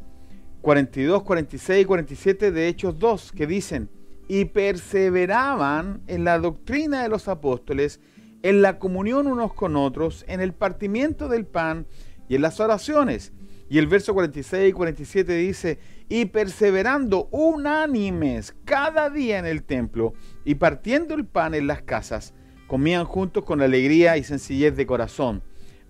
42, 0.61 1.23
46 1.23 1.83
y 1.83 1.85
47 1.87 2.53
de 2.53 2.69
Hechos 2.69 2.99
2, 2.99 3.33
que 3.33 3.47
dicen, 3.47 3.89
y 4.29 4.45
perseveraban 4.45 6.03
en 6.07 6.25
la 6.25 6.39
doctrina 6.39 7.03
de 7.03 7.09
los 7.09 7.29
apóstoles, 7.29 7.99
en 8.43 8.61
la 8.61 8.79
comunión 8.79 9.27
unos 9.27 9.55
con 9.55 9.75
otros, 9.75 10.23
en 10.29 10.43
el 10.43 10.53
partimiento 10.53 11.29
del 11.29 11.47
pan 11.47 11.87
y 12.29 12.35
en 12.35 12.43
las 12.43 12.61
oraciones. 12.61 13.33
Y 13.71 13.79
el 13.79 13.87
verso 13.87 14.13
46 14.13 14.69
y 14.69 14.73
47 14.73 15.35
dice, 15.35 15.79
y 16.11 16.27
perseverando 16.27 17.29
unánimes 17.31 18.55
cada 18.67 19.09
día 19.09 19.39
en 19.39 19.47
el 19.47 19.63
templo 19.63 20.13
y 20.45 20.57
partiendo 20.57 21.15
el 21.15 21.25
pan 21.25 21.55
en 21.55 21.69
las 21.69 21.81
casas, 21.81 22.35
comían 22.73 23.05
juntos 23.05 23.45
con 23.45 23.61
alegría 23.61 24.17
y 24.17 24.25
sencillez 24.25 24.75
de 24.75 24.87
corazón, 24.87 25.43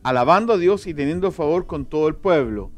alabando 0.03 0.55
a 0.55 0.59
Dios 0.59 0.89
y 0.89 0.95
teniendo 0.95 1.31
favor 1.31 1.69
con 1.69 1.87
todo 1.87 2.09
el 2.09 2.17
pueblo. 2.17 2.73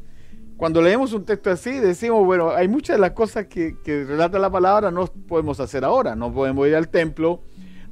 Cuando 0.58 0.82
leemos 0.82 1.14
un 1.14 1.24
texto 1.24 1.50
así, 1.50 1.80
decimos, 1.80 2.22
bueno, 2.26 2.50
hay 2.50 2.68
muchas 2.68 2.96
de 2.96 3.00
las 3.00 3.12
cosas 3.12 3.46
que, 3.46 3.74
relata 3.84 4.38
la 4.38 4.50
palabra 4.50 4.90
no 4.90 5.06
podemos 5.06 5.58
hacer 5.58 5.86
ahora. 5.86 6.14
No 6.14 6.34
podemos 6.34 6.68
ir 6.68 6.76
al 6.76 6.90
templo, 6.90 7.40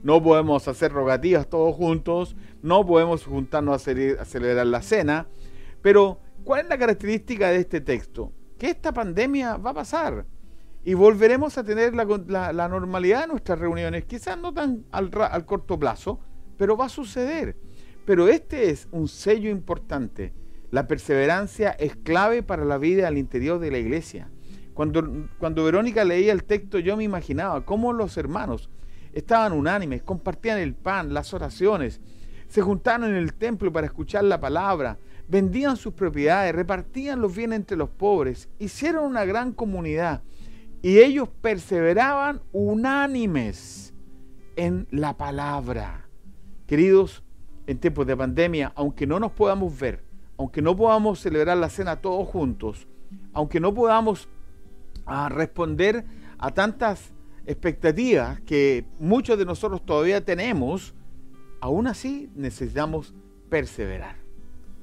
no 0.03 0.23
podemos 0.23 0.69
hacer 0.69 0.93
rogativas 0.93 1.49
todos 1.49 1.75
juntos, 1.75 2.37
no 2.61 2.85
podemos 2.85 3.25
juntarnos 3.25 3.89
a 3.89 4.25
celebrar 4.27 4.67
la 4.67 4.83
cena, 4.83 5.29
pero 5.81 6.19
¿Cuál 6.45 6.63
es 6.63 6.69
la 6.69 6.79
característica 6.79 7.51
de 7.51 7.59
este 7.59 7.81
texto? 7.81 8.33
Que 8.59 8.71
esta 8.71 8.93
pandemia 8.93 9.57
va 9.59 9.71
a 9.71 9.75
pasar 9.75 10.27
y 10.85 10.95
volveremos 10.95 11.59
a 11.59 11.65
tener 11.65 11.95
la, 11.95 12.69
normalidad 12.69 13.23
de 13.23 13.27
nuestras 13.29 13.59
reuniones, 13.59 14.05
quizás 14.05 14.37
no 14.39 14.53
tan 14.53 14.85
al, 14.91 15.11
al 15.31 15.47
corto 15.47 15.79
plazo, 15.79 16.19
pero 16.57 16.77
va 16.77 16.87
a 16.87 16.89
suceder. 16.89 17.57
Pero 18.05 18.29
este 18.29 18.71
es 18.71 18.89
un 18.91 19.07
sello 19.07 19.49
importante. 19.49 20.33
La 20.71 20.89
perseverancia 20.89 21.71
es 21.71 21.95
clave 21.97 22.43
para 22.43 22.65
la 22.65 22.79
vida 22.79 23.07
al 23.07 23.17
interior 23.17 23.61
de 23.61 23.71
la 23.71 23.79
iglesia. 23.79 24.29
Cuando, 24.75 25.29
cuando 25.39 25.65
Verónica 25.65 26.05
leía 26.05 26.33
el 26.33 26.45
texto 26.45 26.79
yo 26.79 26.97
me 26.97 27.05
imaginaba 27.05 27.65
cómo 27.65 27.93
los 27.93 28.17
hermanos 28.17 28.71
estaban 29.13 29.53
unánimes, 29.53 30.03
compartían 30.03 30.59
el 30.59 30.75
pan, 30.75 31.13
las 31.13 31.35
oraciones, 31.35 32.01
se 32.49 32.63
juntaron 32.63 33.11
en 33.11 33.17
el 33.17 33.35
templo 33.35 33.73
para 33.73 33.87
escuchar 33.87 34.25
la 34.25 34.41
palabra, 34.41 34.99
vendían 35.29 35.77
sus 35.77 35.93
propiedades, 35.93 36.55
repartían 36.55 37.21
los 37.21 37.37
bienes 37.37 37.57
entre 37.57 37.77
los 37.77 37.91
pobres, 37.91 38.49
hicieron 38.59 39.05
una 39.05 39.25
gran 39.25 39.53
comunidad 39.53 40.23
y 40.83 40.99
ellos 40.99 41.29
perseveraban 41.41 42.43
unánimes 42.53 43.95
en 44.57 44.87
la 44.91 45.17
palabra. 45.17 46.09
Queridos, 46.67 47.23
en 47.67 47.79
tiempos 47.79 48.07
de 48.07 48.17
pandemia, 48.17 48.73
aunque 48.75 49.07
no 49.07 49.21
nos 49.21 49.33
podamos 49.33 49.79
ver, 49.79 50.05
aunque 50.37 50.61
no 50.61 50.77
podamos 50.77 51.21
celebrar 51.21 51.57
la 51.57 51.71
cena 51.71 52.01
todos 52.01 52.29
juntos, 52.29 52.89
aunque 53.33 53.61
no 53.61 53.73
podamos 53.73 54.29
ah, 55.07 55.29
responder 55.29 56.05
a 56.39 56.53
tantas 56.53 57.13
expectativas 57.47 58.41
que 58.41 58.85
muchos 58.99 59.39
de 59.39 59.45
nosotros 59.45 59.85
todavía 59.85 60.25
tenemos, 60.25 60.95
aún 61.61 61.87
así 61.87 62.31
necesitamos 62.35 63.15
perseverar. 63.49 64.17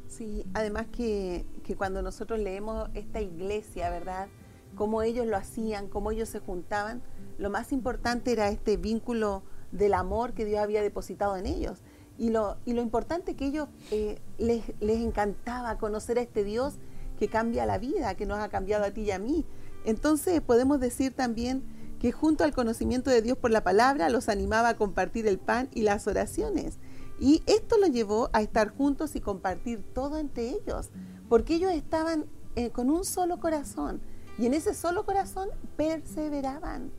Sí, 0.08 0.46
además 0.54 0.88
que, 0.92 1.46
cuando 1.78 2.02
nosotros 2.02 2.40
leemos 2.40 2.90
esta 2.94 3.22
iglesia, 3.22 3.90
¿verdad? 3.90 4.28
Cómo 4.76 5.02
ellos 5.02 5.26
lo 5.26 5.38
hacían, 5.38 5.88
cómo 5.88 6.12
ellos 6.12 6.30
se 6.30 6.40
juntaban, 6.40 7.02
lo 7.38 7.50
más 7.50 7.72
importante 7.72 8.32
era 8.32 8.50
este 8.50 8.78
vínculo 8.78 9.44
del 9.72 9.94
amor 9.94 10.34
que 10.34 10.46
Dios 10.46 10.60
había 10.60 10.82
depositado 10.82 11.38
en 11.38 11.46
ellos. 11.46 11.80
Y 12.18 12.32
lo, 12.32 12.58
y 12.66 12.74
lo 12.74 12.82
importante 12.82 13.36
que 13.36 13.46
ellos 13.46 13.70
eh, 13.92 14.20
les, 14.38 14.64
les 14.82 15.00
encantaba 15.00 15.78
conocer 15.78 16.18
a 16.18 16.22
este 16.22 16.44
Dios 16.44 16.76
que 17.18 17.30
cambia 17.30 17.66
la 17.66 17.78
vida, 17.78 18.16
que 18.16 18.26
nos 18.26 18.40
ha 18.40 18.50
cambiado 18.50 18.86
a 18.86 18.92
ti 18.92 19.02
y 19.02 19.12
a 19.12 19.20
mí. 19.20 19.46
Entonces 19.86 20.42
podemos 20.42 20.80
decir 20.80 21.14
también 21.14 21.64
que 22.00 22.12
junto 22.12 22.44
al 22.44 22.54
conocimiento 22.54 23.10
de 23.10 23.22
Dios 23.22 23.38
por 23.38 23.52
la 23.52 23.64
palabra 23.64 24.10
los 24.10 24.30
animaba 24.30 24.70
a 24.70 24.78
compartir 24.78 25.28
el 25.28 25.40
pan 25.40 25.70
y 25.74 25.84
las 25.84 26.08
oraciones. 26.08 26.80
Y 27.20 27.44
esto 27.46 27.78
los 27.78 27.92
llevó 27.92 28.30
a 28.34 28.42
estar 28.42 28.70
juntos 28.70 29.16
y 29.16 29.22
compartir 29.22 29.84
todo 29.94 30.18
entre 30.18 30.50
ellos, 30.50 30.90
porque 31.28 31.56
ellos 31.56 31.72
estaban 31.74 32.26
eh, 32.56 32.70
con 32.72 32.90
un 32.90 33.04
solo 33.04 33.40
corazón 33.40 34.02
y 34.40 34.46
en 34.46 34.54
ese 34.54 34.74
solo 34.74 35.06
corazón 35.06 35.50
perseveraban. 35.76 36.92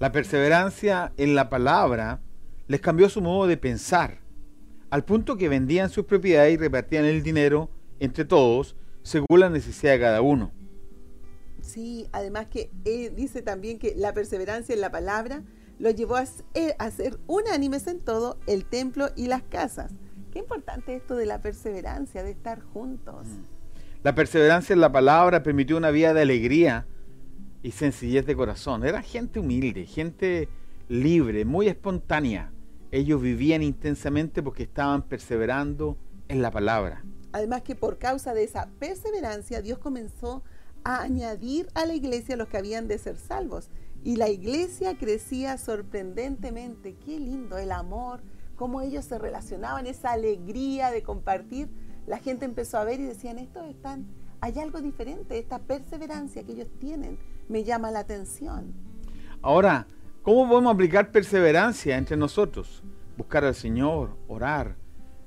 La 0.00 0.10
perseverancia 0.10 1.12
en 1.16 1.34
la 1.34 1.48
palabra 1.48 2.20
les 2.66 2.80
cambió 2.80 3.08
su 3.08 3.20
modo 3.20 3.46
de 3.46 3.56
pensar, 3.56 4.18
al 4.90 5.04
punto 5.04 5.36
que 5.36 5.48
vendían 5.48 5.90
sus 5.90 6.06
propiedades 6.06 6.54
y 6.54 6.56
repartían 6.56 7.04
el 7.04 7.22
dinero 7.22 7.70
entre 8.00 8.24
todos 8.24 8.76
según 9.02 9.40
la 9.40 9.50
necesidad 9.50 9.92
de 9.92 10.00
cada 10.00 10.22
uno. 10.22 10.50
Sí, 11.60 12.08
además 12.12 12.48
que 12.48 12.70
eh, 12.84 13.10
dice 13.10 13.40
también 13.40 13.78
que 13.78 13.94
la 13.96 14.12
perseverancia 14.12 14.74
en 14.74 14.80
la 14.80 14.90
palabra 14.90 15.42
lo 15.78 15.90
llevó 15.90 16.16
a 16.16 16.26
ser, 16.90 17.18
unánimes 17.26 17.86
en 17.86 18.00
todo 18.00 18.38
el 18.46 18.64
templo 18.64 19.08
y 19.16 19.28
las 19.28 19.42
casas. 19.42 19.92
Qué 20.32 20.40
importante 20.40 20.96
esto 20.96 21.14
de 21.16 21.26
la 21.26 21.40
perseverancia, 21.40 22.22
de 22.22 22.30
estar 22.30 22.60
juntos. 22.60 23.26
Mm. 23.28 23.53
La 24.04 24.14
perseverancia 24.14 24.74
en 24.74 24.82
la 24.82 24.92
palabra 24.92 25.42
permitió 25.42 25.78
una 25.78 25.90
vida 25.90 26.12
de 26.12 26.20
alegría 26.20 26.86
y 27.62 27.70
sencillez 27.70 28.26
de 28.26 28.36
corazón. 28.36 28.84
Era 28.84 29.00
gente 29.00 29.40
humilde, 29.40 29.86
gente 29.86 30.50
libre, 30.90 31.46
muy 31.46 31.68
espontánea. 31.68 32.52
Ellos 32.90 33.22
vivían 33.22 33.62
intensamente 33.62 34.42
porque 34.42 34.64
estaban 34.64 35.08
perseverando 35.08 35.96
en 36.28 36.42
la 36.42 36.50
palabra. 36.50 37.02
Además 37.32 37.62
que 37.62 37.76
por 37.76 37.96
causa 37.96 38.34
de 38.34 38.44
esa 38.44 38.68
perseverancia 38.78 39.62
Dios 39.62 39.78
comenzó 39.78 40.42
a 40.84 41.00
añadir 41.00 41.68
a 41.72 41.86
la 41.86 41.94
iglesia 41.94 42.36
los 42.36 42.48
que 42.48 42.58
habían 42.58 42.86
de 42.88 42.98
ser 42.98 43.16
salvos. 43.16 43.70
Y 44.02 44.16
la 44.16 44.28
iglesia 44.28 44.98
crecía 44.98 45.56
sorprendentemente. 45.56 46.94
Qué 47.06 47.18
lindo 47.18 47.56
el 47.56 47.72
amor, 47.72 48.20
cómo 48.54 48.82
ellos 48.82 49.06
se 49.06 49.18
relacionaban, 49.18 49.86
esa 49.86 50.12
alegría 50.12 50.90
de 50.90 51.02
compartir. 51.02 51.70
La 52.06 52.18
gente 52.18 52.44
empezó 52.44 52.78
a 52.78 52.84
ver 52.84 53.00
y 53.00 53.04
decían, 53.04 53.38
estos 53.38 53.66
están, 53.68 54.06
hay 54.40 54.58
algo 54.58 54.80
diferente, 54.80 55.38
esta 55.38 55.58
perseverancia 55.58 56.42
que 56.44 56.52
ellos 56.52 56.68
tienen 56.78 57.18
me 57.48 57.64
llama 57.64 57.90
la 57.90 58.00
atención. 58.00 58.74
Ahora, 59.40 59.86
¿cómo 60.22 60.48
podemos 60.48 60.74
aplicar 60.74 61.10
perseverancia 61.10 61.96
entre 61.96 62.16
nosotros? 62.16 62.82
Buscar 63.16 63.44
al 63.44 63.54
Señor, 63.54 64.16
orar, 64.28 64.76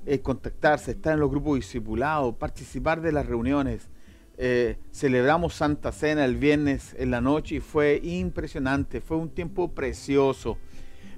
eh, 0.06 0.20
contactarse, 0.20 0.92
estar 0.92 1.14
en 1.14 1.20
los 1.20 1.30
grupos 1.30 1.56
discipulados, 1.56 2.34
participar 2.36 3.00
de 3.00 3.12
las 3.12 3.26
reuniones, 3.26 3.88
eh, 4.40 4.78
celebramos 4.92 5.54
Santa 5.54 5.90
Cena 5.90 6.24
el 6.24 6.36
viernes 6.36 6.94
en 6.96 7.10
la 7.10 7.20
noche 7.20 7.56
y 7.56 7.60
fue 7.60 8.00
impresionante, 8.04 9.00
fue 9.00 9.16
un 9.16 9.30
tiempo 9.30 9.74
precioso. 9.74 10.58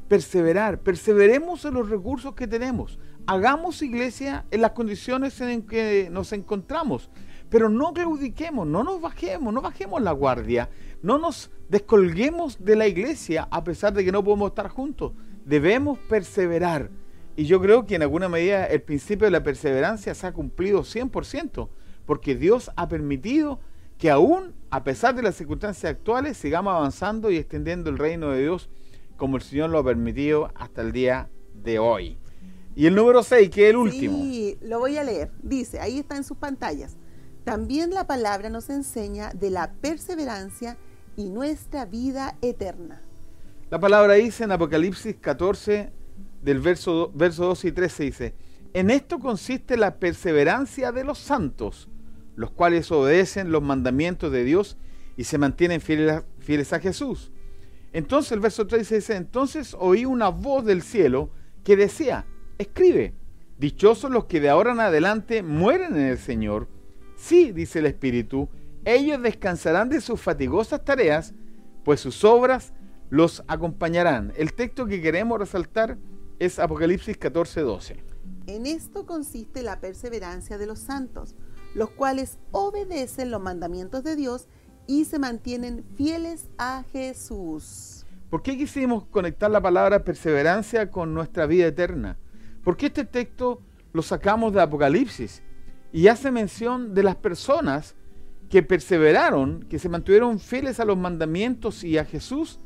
Perseverar, 0.08 0.80
perseveremos 0.80 1.64
en 1.66 1.74
los 1.74 1.90
recursos 1.90 2.34
que 2.34 2.48
tenemos. 2.48 2.98
Hagamos 3.30 3.80
iglesia 3.80 4.44
en 4.50 4.60
las 4.60 4.72
condiciones 4.72 5.40
en 5.40 5.62
que 5.62 6.08
nos 6.10 6.32
encontramos, 6.32 7.10
pero 7.48 7.68
no 7.68 7.92
claudiquemos, 7.92 8.66
no 8.66 8.82
nos 8.82 9.00
bajemos, 9.00 9.54
no 9.54 9.62
bajemos 9.62 10.02
la 10.02 10.10
guardia, 10.10 10.68
no 11.00 11.16
nos 11.16 11.52
descolguemos 11.68 12.64
de 12.64 12.74
la 12.74 12.88
iglesia 12.88 13.46
a 13.52 13.62
pesar 13.62 13.92
de 13.92 14.04
que 14.04 14.10
no 14.10 14.24
podemos 14.24 14.48
estar 14.48 14.66
juntos. 14.66 15.12
Debemos 15.44 15.96
perseverar. 16.08 16.90
Y 17.36 17.44
yo 17.44 17.60
creo 17.60 17.86
que 17.86 17.94
en 17.94 18.02
alguna 18.02 18.28
medida 18.28 18.66
el 18.66 18.82
principio 18.82 19.26
de 19.26 19.30
la 19.30 19.44
perseverancia 19.44 20.12
se 20.12 20.26
ha 20.26 20.32
cumplido 20.32 20.80
100%, 20.80 21.68
porque 22.06 22.34
Dios 22.34 22.72
ha 22.74 22.88
permitido 22.88 23.60
que 23.96 24.10
aún, 24.10 24.54
a 24.70 24.82
pesar 24.82 25.14
de 25.14 25.22
las 25.22 25.36
circunstancias 25.36 25.92
actuales, 25.92 26.36
sigamos 26.36 26.74
avanzando 26.74 27.30
y 27.30 27.36
extendiendo 27.36 27.90
el 27.90 27.98
reino 27.98 28.30
de 28.30 28.40
Dios 28.40 28.68
como 29.16 29.36
el 29.36 29.42
Señor 29.44 29.70
lo 29.70 29.78
ha 29.78 29.84
permitido 29.84 30.50
hasta 30.56 30.82
el 30.82 30.90
día 30.90 31.30
de 31.54 31.78
hoy. 31.78 32.18
Y 32.80 32.86
el 32.86 32.94
número 32.94 33.22
6, 33.22 33.50
que 33.50 33.64
es 33.64 33.70
el 33.72 33.76
último. 33.76 34.16
Sí, 34.16 34.56
lo 34.62 34.78
voy 34.78 34.96
a 34.96 35.04
leer. 35.04 35.30
Dice, 35.42 35.80
ahí 35.80 35.98
está 35.98 36.16
en 36.16 36.24
sus 36.24 36.38
pantallas. 36.38 36.96
También 37.44 37.90
la 37.90 38.06
palabra 38.06 38.48
nos 38.48 38.70
enseña 38.70 39.34
de 39.34 39.50
la 39.50 39.74
perseverancia 39.82 40.78
y 41.14 41.28
nuestra 41.28 41.84
vida 41.84 42.38
eterna. 42.40 43.02
La 43.68 43.78
palabra 43.78 44.14
dice 44.14 44.44
en 44.44 44.52
Apocalipsis 44.52 45.16
14, 45.20 45.92
del 46.40 46.60
verso, 46.60 47.12
verso 47.14 47.44
2 47.48 47.66
y 47.66 47.72
13, 47.72 48.02
dice, 48.02 48.34
en 48.72 48.88
esto 48.88 49.18
consiste 49.18 49.76
la 49.76 49.96
perseverancia 49.96 50.90
de 50.90 51.04
los 51.04 51.18
santos, 51.18 51.90
los 52.34 52.50
cuales 52.50 52.90
obedecen 52.90 53.52
los 53.52 53.60
mandamientos 53.60 54.32
de 54.32 54.42
Dios 54.42 54.78
y 55.18 55.24
se 55.24 55.36
mantienen 55.36 55.82
fieles, 55.82 56.22
fieles 56.38 56.72
a 56.72 56.80
Jesús. 56.80 57.30
Entonces 57.92 58.32
el 58.32 58.40
verso 58.40 58.66
3 58.66 58.88
dice, 58.88 59.16
entonces 59.16 59.76
oí 59.78 60.06
una 60.06 60.30
voz 60.30 60.64
del 60.64 60.80
cielo 60.80 61.28
que 61.62 61.76
decía, 61.76 62.24
escribe, 62.60 63.14
dichosos 63.58 64.10
los 64.10 64.26
que 64.26 64.40
de 64.40 64.50
ahora 64.50 64.72
en 64.72 64.80
adelante 64.80 65.42
mueren 65.42 65.96
en 65.96 66.06
el 66.06 66.18
Señor. 66.18 66.68
Sí, 67.16 67.52
dice 67.52 67.78
el 67.78 67.86
Espíritu, 67.86 68.48
ellos 68.84 69.22
descansarán 69.22 69.88
de 69.88 70.00
sus 70.00 70.20
fatigosas 70.20 70.84
tareas, 70.84 71.34
pues 71.84 72.00
sus 72.00 72.22
obras 72.24 72.72
los 73.08 73.42
acompañarán. 73.48 74.32
El 74.36 74.52
texto 74.52 74.86
que 74.86 75.00
queremos 75.00 75.38
resaltar 75.38 75.98
es 76.38 76.58
Apocalipsis 76.58 77.16
14, 77.16 77.60
12. 77.62 78.04
En 78.46 78.66
esto 78.66 79.06
consiste 79.06 79.62
la 79.62 79.80
perseverancia 79.80 80.58
de 80.58 80.66
los 80.66 80.78
santos, 80.80 81.34
los 81.74 81.90
cuales 81.90 82.38
obedecen 82.52 83.30
los 83.30 83.40
mandamientos 83.40 84.04
de 84.04 84.16
Dios 84.16 84.48
y 84.86 85.04
se 85.06 85.18
mantienen 85.18 85.84
fieles 85.96 86.48
a 86.58 86.84
Jesús. 86.92 88.04
¿Por 88.28 88.42
qué 88.42 88.56
quisimos 88.56 89.04
conectar 89.06 89.50
la 89.50 89.60
palabra 89.60 90.04
perseverancia 90.04 90.90
con 90.90 91.14
nuestra 91.14 91.46
vida 91.46 91.66
eterna? 91.66 92.18
Porque 92.62 92.86
este 92.86 93.04
texto 93.04 93.62
lo 93.92 94.02
sacamos 94.02 94.52
de 94.52 94.60
Apocalipsis 94.60 95.42
y 95.92 96.08
hace 96.08 96.30
mención 96.30 96.94
de 96.94 97.02
las 97.02 97.16
personas 97.16 97.96
que 98.48 98.62
perseveraron, 98.62 99.64
que 99.68 99.78
se 99.78 99.88
mantuvieron 99.88 100.38
fieles 100.38 100.80
a 100.80 100.84
los 100.84 100.98
mandamientos 100.98 101.84
y 101.84 101.98
a 101.98 102.04
Jesús, 102.04 102.60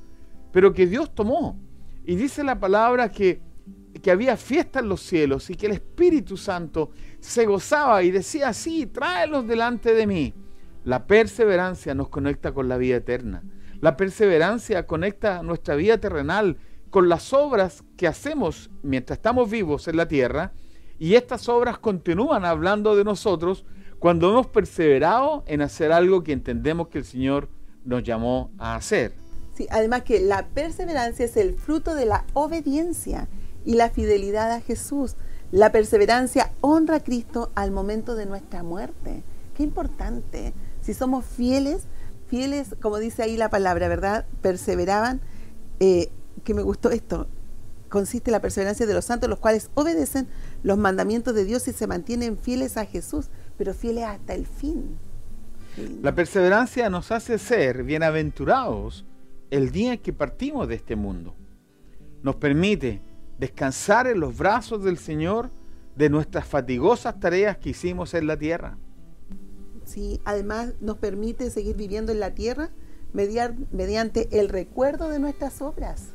pero 0.53 0.73
que 0.73 0.87
Dios 0.87 1.15
tomó. 1.15 1.59
Y 2.07 2.17
dice 2.17 2.43
la 2.43 2.59
palabra 2.59 3.11
que, 3.11 3.41
que 4.03 4.11
había 4.11 4.37
fiesta 4.37 4.81
en 4.81 4.89
los 4.89 5.01
cielos 5.01 5.51
y 5.51 5.55
que 5.55 5.67
el 5.67 5.73
Espíritu 5.73 6.37
Santo 6.37 6.91
se 7.21 7.47
gozaba 7.47 8.03
y 8.03 8.11
decía, 8.11 8.53
sí, 8.53 8.87
tráelos 8.87 9.47
delante 9.47 9.95
de 9.95 10.07
mí. 10.07 10.35
La 10.85 11.07
perseverancia 11.07 11.95
nos 11.95 12.09
conecta 12.09 12.53
con 12.53 12.69
la 12.69 12.77
vida 12.77 12.97
eterna. 12.97 13.43
La 13.81 13.97
perseverancia 13.97 14.87
conecta 14.87 15.43
nuestra 15.43 15.77
vida 15.77 15.99
terrenal 15.99 16.57
con 16.95 17.09
las 17.09 17.33
obras 17.33 17.83
que 17.97 18.07
hacemos 18.07 18.71
mientras 18.85 19.19
estamos 19.19 19.51
vivos 19.51 19.89
en 19.89 19.97
la 19.97 20.07
tierra 20.07 20.53
y 20.97 21.17
estas 21.17 21.49
obras 21.49 21.77
continúan 21.77 22.45
hablando 22.45 22.95
de 22.95 23.03
nosotros 23.03 23.65
cuando 23.99 24.31
hemos 24.31 24.47
perseverado 24.47 25.43
en 25.49 25.61
hacer 25.61 25.91
algo 25.91 26.23
que 26.23 26.31
entendemos 26.31 26.87
que 26.87 26.99
el 26.99 27.05
Señor 27.05 27.49
nos 27.85 28.05
llamó 28.05 28.53
a 28.59 28.77
hacer. 28.77 29.13
Sí, 29.57 29.67
además 29.71 30.03
que 30.05 30.21
la 30.21 30.47
perseverancia 30.47 31.25
es 31.25 31.37
el 31.37 31.55
fruto 31.55 31.97
de 31.97 32.07
la 32.07 32.27
obediencia 32.33 33.27
y 33.65 33.75
la 33.75 33.91
fidelidad 33.91 34.53
a 34.53 34.61
Jesús. 34.61 35.17
La 35.51 35.73
perseverancia 35.73 36.53
honra 36.61 36.99
a 36.99 37.03
Cristo 37.03 37.51
al 37.57 37.73
momento 37.73 38.15
de 38.15 38.27
nuestra 38.27 38.63
muerte. 38.63 39.25
Qué 39.57 39.65
importante. 39.65 40.55
Si 40.81 40.95
somos 40.95 41.25
fieles, 41.25 41.89
fieles, 42.29 42.77
como 42.81 42.99
dice 42.99 43.25
ahí 43.25 43.37
la 43.37 43.51
palabra, 43.51 43.89
¿verdad? 43.89 44.27
Perseveraban, 44.43 45.21
eh, 45.81 46.13
que 46.45 46.55
me 46.55 46.63
gustó 46.63 46.91
esto, 46.91 47.27
consiste 47.89 48.31
la 48.31 48.41
perseverancia 48.41 48.87
de 48.87 48.95
los 48.95 49.05
santos, 49.05 49.29
los 49.29 49.39
cuales 49.39 49.71
obedecen 49.75 50.29
los 50.63 50.79
mandamientos 50.79 51.35
de 51.35 51.45
Dios 51.45 51.67
y 51.69 51.73
se 51.73 51.87
mantienen 51.87 52.39
fieles 52.39 52.77
a 52.77 52.87
Jesús, 52.87 53.31
pero 53.57 53.75
fieles 53.75 54.05
hasta 54.05 54.35
el 54.35 54.47
fin. 54.47 54.99
La 56.03 56.15
perseverancia 56.15 56.89
nos 56.89 57.11
hace 57.11 57.39
ser 57.39 57.83
bienaventurados 57.83 59.05
el 59.51 59.71
día 59.71 59.97
que 59.97 60.13
partimos 60.13 60.69
de 60.69 60.77
este 60.77 60.97
mundo. 60.97 61.35
Nos 62.23 62.37
permite 62.37 63.03
descansar 63.39 64.07
en 64.07 64.21
los 64.21 64.37
brazos 64.37 64.85
del 64.85 64.99
Señor 64.99 65.51
de 65.97 66.11
nuestras 66.11 66.47
fatigosas 66.47 67.19
tareas 67.19 67.59
que 67.59 67.71
hicimos 67.71 68.15
en 68.15 68.27
la 68.27 68.37
tierra. 68.37 68.77
¿sí? 69.85 70.21
además 70.25 70.75
nos 70.81 70.99
permite 70.99 71.51
seguir 71.51 71.77
viviendo 71.77 72.13
en 72.13 72.21
la 72.21 72.35
tierra 72.35 72.71
mediante 73.13 74.29
el 74.41 74.49
recuerdo 74.49 75.09
de 75.09 75.21
nuestras 75.21 75.63
obras. 75.63 76.14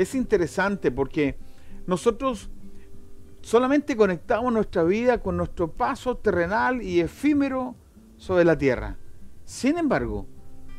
Es 0.00 0.14
interesante 0.14 0.90
porque 0.90 1.36
nosotros 1.86 2.48
solamente 3.42 3.94
conectamos 3.94 4.50
nuestra 4.50 4.82
vida 4.82 5.18
con 5.18 5.36
nuestro 5.36 5.70
paso 5.72 6.16
terrenal 6.16 6.80
y 6.80 7.00
efímero 7.00 7.76
sobre 8.16 8.46
la 8.46 8.56
tierra. 8.56 8.96
Sin 9.44 9.76
embargo, 9.76 10.26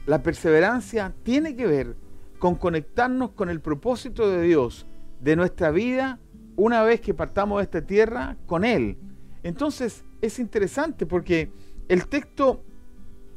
la 0.07 0.23
perseverancia 0.23 1.13
tiene 1.21 1.55
que 1.55 1.67
ver 1.67 1.95
con 2.39 2.55
conectarnos 2.55 3.33
con 3.33 3.49
el 3.51 3.61
propósito 3.61 4.27
de 4.27 4.41
Dios 4.41 4.87
de 5.19 5.35
nuestra 5.35 5.69
vida 5.69 6.17
una 6.55 6.81
vez 6.81 6.99
que 6.99 7.13
partamos 7.13 7.59
de 7.59 7.65
esta 7.65 7.85
tierra 7.85 8.37
con 8.47 8.65
Él. 8.65 8.97
Entonces 9.43 10.03
es 10.19 10.39
interesante 10.39 11.05
porque 11.05 11.51
el 11.89 12.07
texto 12.07 12.63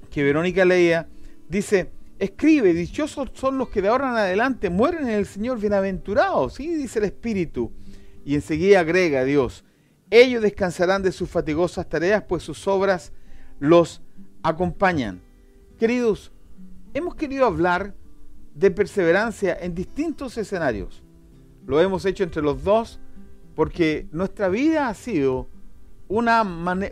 que 0.09 0.25
Verónica 0.25 0.65
leía 0.65 1.11
dice, 1.47 1.91
escribe, 2.19 2.73
dichosos 2.73 3.31
son 3.35 3.59
los 3.59 3.69
que 3.69 3.83
de 3.83 3.89
ahora 3.89 4.11
en 4.11 4.17
adelante 4.17 4.71
mueren 4.71 5.09
en 5.09 5.15
el 5.15 5.27
Señor, 5.27 5.59
bienaventurados, 5.59 6.55
¿sí? 6.55 6.75
dice 6.75 6.99
el 6.99 7.07
Espíritu. 7.07 7.73
Y 8.25 8.35
enseguida 8.35 8.81
agrega 8.81 9.25
Dios, 9.25 9.65
ellos 10.11 10.43
descansarán 10.43 11.03
de 11.03 11.13
sus 11.13 11.29
fatigosas 11.29 11.89
tareas, 11.89 12.25
pues 12.29 12.43
sus 12.43 12.67
obras 12.69 13.13
los 13.59 14.03
acompañan. 14.43 15.21
Queridos, 15.79 16.33
hemos 16.95 17.15
querido 17.15 17.47
hablar 17.47 17.95
de 18.55 18.71
perseverancia 18.71 19.57
en 19.61 19.75
distintos 19.75 20.39
escenarios. 20.39 21.03
Lo 21.67 21.81
hemos 21.81 22.05
hecho 22.05 22.23
entre 22.23 22.43
los 22.43 22.63
dos 22.63 23.01
porque 23.55 24.07
nuestra 24.13 24.49
vida 24.49 24.89
ha 24.89 24.95
sido 24.95 25.49
una, 26.09 26.43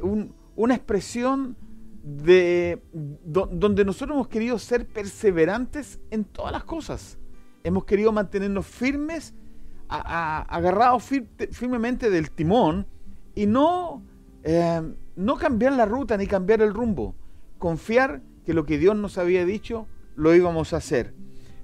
un, 0.03 0.35
una 0.57 0.75
expresión 0.75 1.57
de 2.03 2.83
donde 2.93 3.85
nosotros 3.85 4.17
hemos 4.17 4.29
querido 4.29 4.59
ser 4.59 4.87
perseverantes 4.87 6.01
en 6.11 6.25
todas 6.25 6.53
las 6.53 6.65
cosas. 6.65 7.19
Hemos 7.63 7.85
querido 7.85 8.13
mantenernos 8.13 8.67
firmes, 8.67 9.35
agarrados 9.89 11.05
firmemente 11.53 12.11
del 12.11 12.31
timón 12.31 12.87
y 13.35 13.47
no, 13.47 14.03
eh, 14.43 14.83
no 15.15 15.37
cambiar 15.37 15.75
la 15.75 15.85
ruta 15.85 16.17
ni 16.17 16.27
cambiar 16.27 16.61
el 16.63 16.75
rumbo. 16.75 17.15
Confiar 17.59 18.23
que 18.45 18.55
lo 18.55 18.67
que 18.67 18.79
Dios 18.79 18.97
nos 18.97 19.19
había 19.19 19.45
dicho 19.45 19.87
lo 20.17 20.35
íbamos 20.35 20.73
a 20.73 20.79
hacer. 20.79 21.15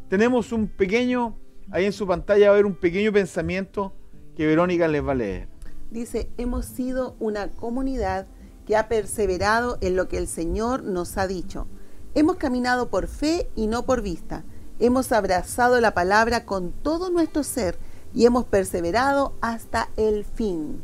Tenemos 0.09 0.53
un 0.53 0.69
pequeño, 0.69 1.37
ahí 1.71 1.85
en 1.85 1.93
su 1.93 2.07
pantalla 2.07 2.47
va 2.47 2.51
a 2.51 2.55
haber 2.55 2.67
un 2.67 2.75
pequeño 2.75 3.13
pensamiento 3.13 3.93
que 4.37 4.47
Verónica 4.47 4.87
les 4.87 5.05
va 5.05 5.13
a 5.13 5.17
leer. 5.17 5.49
Dice, 5.91 6.31
hemos 6.39 6.67
sido 6.67 7.17
una 7.19 7.51
comunidad 7.51 8.29
que 8.69 8.77
ha 8.77 8.87
perseverado 8.87 9.79
en 9.81 9.97
lo 9.97 10.07
que 10.09 10.19
el 10.19 10.29
Señor 10.29 10.85
nos 10.85 11.17
ha 11.17 11.27
dicho. 11.27 11.67
Hemos 12.15 12.37
caminado 12.37 12.91
por 12.91 13.07
fe 13.07 13.49
y 13.57 13.67
no 13.67 13.87
por 13.87 14.03
vista. 14.03 14.45
Hemos 14.79 15.11
abrazado 15.11 15.81
la 15.81 15.95
palabra 15.95 16.45
con 16.45 16.73
todo 16.73 17.09
nuestro 17.09 17.45
ser 17.45 17.79
y 18.13 18.27
hemos 18.27 18.45
perseverado 18.45 19.35
hasta 19.41 19.89
el 19.97 20.27
fin. 20.27 20.83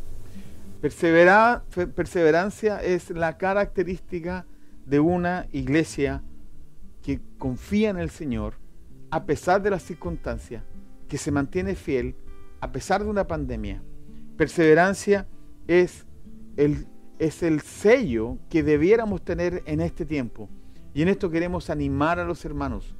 perseverancia 0.80 2.82
es 2.82 3.10
la 3.10 3.36
característica 3.36 4.46
de 4.86 5.00
una 5.00 5.46
iglesia 5.52 6.22
que 7.02 7.20
confía 7.36 7.90
en 7.90 7.98
el 7.98 8.08
Señor 8.08 8.54
a 9.10 9.26
pesar 9.26 9.60
de 9.60 9.68
las 9.68 9.82
circunstancias, 9.82 10.64
que 11.06 11.18
se 11.18 11.30
mantiene 11.30 11.74
fiel 11.74 12.16
a 12.62 12.72
pesar 12.72 13.04
de 13.04 13.10
una 13.10 13.26
pandemia. 13.26 13.82
Perseverancia 14.38 15.26
es 15.68 16.06
el 16.56 16.86
es 17.18 17.42
el 17.42 17.60
sello 17.60 18.38
que 18.48 18.62
debiéramos 18.62 19.22
tener 19.22 19.62
en 19.66 19.80
este 19.80 20.04
tiempo. 20.04 20.48
Y 20.94 21.02
en 21.02 21.08
esto 21.08 21.30
queremos 21.30 21.70
animar 21.70 22.18
a 22.18 22.24
los 22.24 22.44
hermanos, 22.44 22.94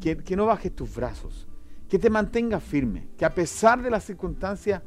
que, 0.00 0.16
que 0.16 0.36
no 0.36 0.46
bajes 0.46 0.74
tus 0.74 0.94
brazos, 0.94 1.46
que 1.88 1.98
te 1.98 2.10
mantengas 2.10 2.62
firme, 2.62 3.08
que 3.16 3.24
a 3.24 3.34
pesar 3.34 3.82
de 3.82 3.90
las 3.90 4.04
circunstancias 4.04 4.82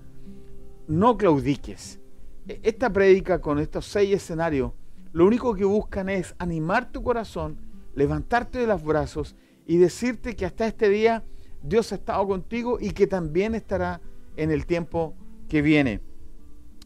no 0.88 1.18
claudiques. 1.18 2.00
E, 2.48 2.60
esta 2.64 2.92
prédica 2.92 3.40
con 3.40 3.60
estos 3.60 3.86
seis 3.86 4.14
escenarios, 4.14 4.72
lo 5.12 5.26
único 5.26 5.54
que 5.56 5.66
buscan 5.66 6.10
es 6.10 6.36
animar 6.38 6.92
tu 6.92 7.04
corazón, 7.04 7.58
levantarte 7.96 8.60
de 8.60 8.68
los 8.68 8.84
brazos 8.84 9.36
y 9.66 9.78
decirte 9.78 10.36
que 10.36 10.46
hasta 10.46 10.68
este 10.68 10.90
día 10.90 11.24
Dios 11.64 11.92
ha 11.92 11.96
estado 11.96 12.28
contigo 12.28 12.78
y 12.80 12.92
que 12.92 13.08
también 13.08 13.56
estará 13.56 14.02
en 14.36 14.52
el 14.52 14.66
tiempo 14.66 15.16
que 15.48 15.62
viene. 15.62 16.02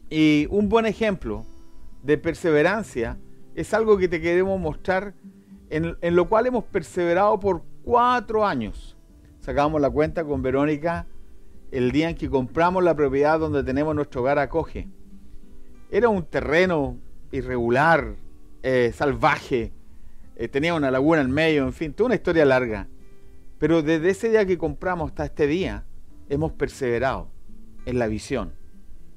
Y 0.08 0.46
un 0.50 0.68
buen 0.68 0.86
ejemplo 0.86 1.44
de 2.02 2.18
perseverancia 2.18 3.18
es 3.54 3.74
algo 3.74 3.98
que 3.98 4.08
te 4.08 4.20
queremos 4.20 4.58
mostrar, 4.60 5.14
en, 5.68 5.96
lo 6.16 6.28
cual 6.28 6.46
hemos 6.46 6.64
perseverado 6.64 7.38
por 7.38 7.62
cuatro 7.84 8.46
años. 8.46 8.96
Sacamos 9.40 9.80
la 9.80 9.90
cuenta 9.90 10.24
con 10.24 10.42
Verónica 10.42 11.06
el 11.70 11.92
día 11.92 12.10
en 12.10 12.16
que 12.16 12.28
compramos 12.28 12.82
la 12.82 12.94
propiedad 12.96 13.38
donde 13.38 13.62
tenemos 13.62 13.94
nuestro 13.94 14.22
hogar 14.22 14.38
acoge. 14.38 14.88
Era 15.90 16.08
un 16.08 16.24
terreno 16.24 16.98
irregular, 17.30 18.14
eh, 18.62 18.92
salvaje, 18.94 19.72
eh, 20.36 20.48
tenía 20.48 20.74
una 20.74 20.90
laguna 20.90 21.20
en 21.20 21.30
medio, 21.30 21.64
en 21.64 21.72
fin, 21.72 21.92
toda 21.92 22.06
una 22.06 22.14
historia 22.16 22.44
larga. 22.44 22.88
Pero 23.58 23.82
desde 23.82 24.10
ese 24.10 24.30
día 24.30 24.46
que 24.46 24.58
compramos 24.58 25.10
hasta 25.10 25.26
este 25.26 25.46
día, 25.46 25.84
hemos 26.28 26.52
perseverado 26.52 27.28
en 27.86 27.98
la 27.98 28.08
visión 28.08 28.59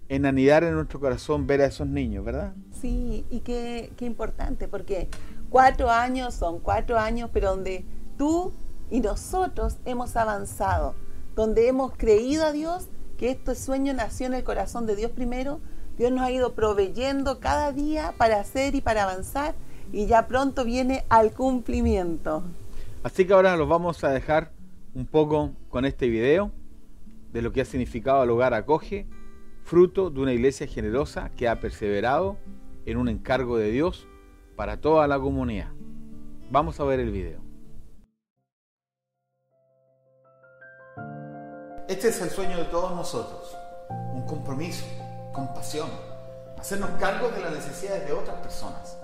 en 0.09 0.25
anidar 0.25 0.63
en 0.63 0.75
nuestro 0.75 0.99
corazón 0.99 1.47
ver 1.47 1.61
a 1.61 1.65
esos 1.65 1.87
niños, 1.87 2.25
¿verdad? 2.25 2.53
Sí, 2.79 3.25
y 3.29 3.39
qué, 3.39 3.91
qué 3.97 4.05
importante, 4.05 4.67
porque 4.67 5.09
cuatro 5.49 5.89
años 5.89 6.33
son 6.33 6.59
cuatro 6.59 6.99
años, 6.99 7.29
pero 7.33 7.51
donde 7.51 7.85
tú 8.17 8.53
y 8.91 8.99
nosotros 8.99 9.77
hemos 9.85 10.15
avanzado, 10.15 10.95
donde 11.35 11.67
hemos 11.67 11.93
creído 11.95 12.45
a 12.45 12.51
Dios 12.51 12.87
que 13.17 13.31
este 13.31 13.55
sueño 13.55 13.93
nació 13.93 14.27
en 14.27 14.33
el 14.33 14.43
corazón 14.43 14.85
de 14.85 14.95
Dios 14.95 15.11
primero, 15.11 15.59
Dios 15.97 16.11
nos 16.11 16.21
ha 16.21 16.31
ido 16.31 16.53
proveyendo 16.53 17.39
cada 17.39 17.71
día 17.71 18.13
para 18.17 18.39
hacer 18.39 18.75
y 18.75 18.81
para 18.81 19.03
avanzar 19.03 19.55
y 19.91 20.07
ya 20.07 20.27
pronto 20.27 20.65
viene 20.65 21.05
al 21.09 21.33
cumplimiento. 21.33 22.43
Así 23.03 23.25
que 23.25 23.33
ahora 23.33 23.55
los 23.55 23.69
vamos 23.69 24.03
a 24.03 24.09
dejar 24.09 24.51
un 24.95 25.05
poco 25.05 25.51
con 25.69 25.85
este 25.85 26.07
video 26.07 26.51
de 27.31 27.41
lo 27.41 27.51
que 27.51 27.61
ha 27.61 27.65
significado 27.65 28.23
el 28.23 28.29
hogar 28.29 28.53
acoge 28.53 29.07
fruto 29.63 30.09
de 30.09 30.19
una 30.19 30.33
iglesia 30.33 30.67
generosa 30.67 31.31
que 31.37 31.47
ha 31.47 31.59
perseverado 31.59 32.37
en 32.85 32.97
un 32.97 33.07
encargo 33.07 33.57
de 33.57 33.71
Dios 33.71 34.07
para 34.55 34.77
toda 34.77 35.07
la 35.07 35.19
comunidad. 35.19 35.69
Vamos 36.51 36.79
a 36.79 36.83
ver 36.83 36.99
el 36.99 37.11
video. 37.11 37.39
Este 41.87 42.09
es 42.09 42.21
el 42.21 42.29
sueño 42.29 42.57
de 42.57 42.65
todos 42.65 42.95
nosotros, 42.95 43.55
un 44.13 44.25
compromiso, 44.25 44.85
compasión, 45.33 45.89
hacernos 46.57 46.89
cargo 46.99 47.29
de 47.29 47.41
las 47.41 47.53
necesidades 47.53 48.05
de 48.07 48.13
otras 48.13 48.37
personas. 48.37 48.99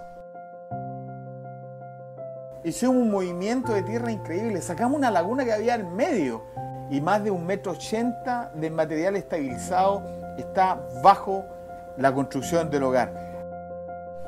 Hicimos 2.63 2.95
un 2.97 3.11
movimiento 3.11 3.73
de 3.73 3.83
tierra 3.83 4.11
increíble, 4.11 4.61
sacamos 4.61 4.97
una 4.97 5.11
laguna 5.11 5.45
que 5.45 5.53
había 5.53 5.75
en 5.75 5.95
medio 5.95 6.43
y 6.89 6.99
más 6.99 7.23
de 7.23 7.31
un 7.31 7.45
metro 7.45 7.71
ochenta 7.71 8.51
de 8.55 8.69
material 8.69 9.15
estabilizado 9.15 10.03
está 10.41 10.80
bajo 11.04 11.45
la 11.97 12.13
construcción 12.13 12.69
del 12.69 12.84
hogar. 12.84 13.13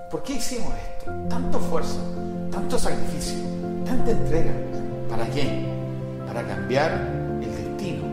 ¿Por 0.09 0.23
qué 0.23 0.33
hicimos 0.33 0.73
esto? 0.75 1.11
Tanto 1.29 1.57
esfuerzo, 1.57 1.99
tanto 2.51 2.77
sacrificio, 2.77 3.37
tanta 3.85 4.11
entrega. 4.11 4.51
¿Para 5.09 5.25
qué? 5.27 5.65
Para 6.27 6.43
cambiar 6.43 6.91
el 7.41 7.55
destino, 7.55 8.03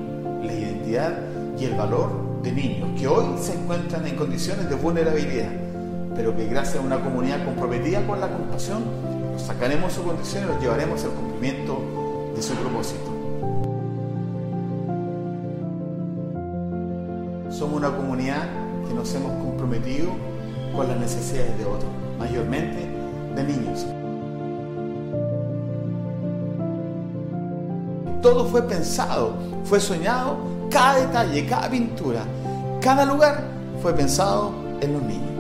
la 0.45 0.53
identidad 0.53 1.19
y 1.59 1.65
el 1.65 1.75
valor 1.75 2.43
de 2.43 2.53
niños 2.53 2.89
que 2.99 3.09
hoy 3.09 3.37
se 3.41 3.55
encuentran 3.55 4.07
en 4.07 4.17
condiciones 4.17 4.69
de 4.71 4.77
vulnerabilidad, 4.77 5.51
pero 6.15 6.37
que 6.37 6.47
gracias 6.47 6.77
a 6.77 6.81
una 6.81 7.01
comunidad 7.01 7.45
comprometida 7.45 8.07
con 8.07 8.21
la 8.21 8.29
compasión, 8.29 8.85
los 9.33 9.43
sacaremos 9.43 9.93
su 9.93 10.05
condición 10.05 10.45
y 10.45 10.47
los 10.47 10.61
llevaremos 10.61 11.03
al 11.05 11.11
cumplimiento 11.11 11.83
de 12.35 12.43
su 12.43 12.55
propósito. 12.55 13.18
Somos 17.59 17.79
una 17.79 17.91
comunidad 17.91 18.49
que 18.87 18.95
nos 18.95 19.13
hemos 19.15 19.33
comprometido 19.43 20.11
con 20.77 20.87
las 20.87 20.97
necesidades 20.97 21.59
de 21.59 21.65
otros, 21.65 21.91
mayormente 22.17 22.89
de 23.35 23.45
niños. 23.45 23.85
Todo 28.23 28.47
fue 28.47 28.63
pensado, 28.63 29.35
fue 29.65 29.81
soñado, 29.81 30.37
cada 30.71 31.01
detalle, 31.01 31.47
cada 31.47 31.69
pintura, 31.69 32.23
cada 32.81 33.05
lugar 33.05 33.43
fue 33.83 33.93
pensado 33.93 34.53
en 34.81 34.93
los 34.93 35.03
niños. 35.03 35.38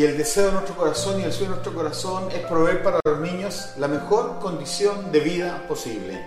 Y 0.00 0.04
el 0.04 0.16
deseo 0.16 0.46
de 0.46 0.52
nuestro 0.52 0.76
corazón 0.76 1.20
y 1.20 1.24
el 1.24 1.30
sueño 1.30 1.50
de 1.50 1.56
nuestro 1.56 1.74
corazón 1.74 2.30
es 2.32 2.40
proveer 2.46 2.82
para 2.82 2.98
los 3.04 3.20
niños 3.20 3.74
la 3.78 3.86
mejor 3.86 4.38
condición 4.38 5.12
de 5.12 5.20
vida 5.20 5.62
posible. 5.68 6.24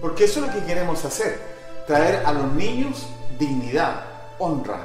Porque 0.00 0.26
eso 0.26 0.38
es 0.38 0.46
lo 0.46 0.52
que 0.52 0.64
queremos 0.64 1.04
hacer, 1.04 1.40
traer 1.88 2.24
a 2.24 2.32
los 2.32 2.52
niños 2.52 3.08
dignidad, 3.36 4.04
honra, 4.38 4.78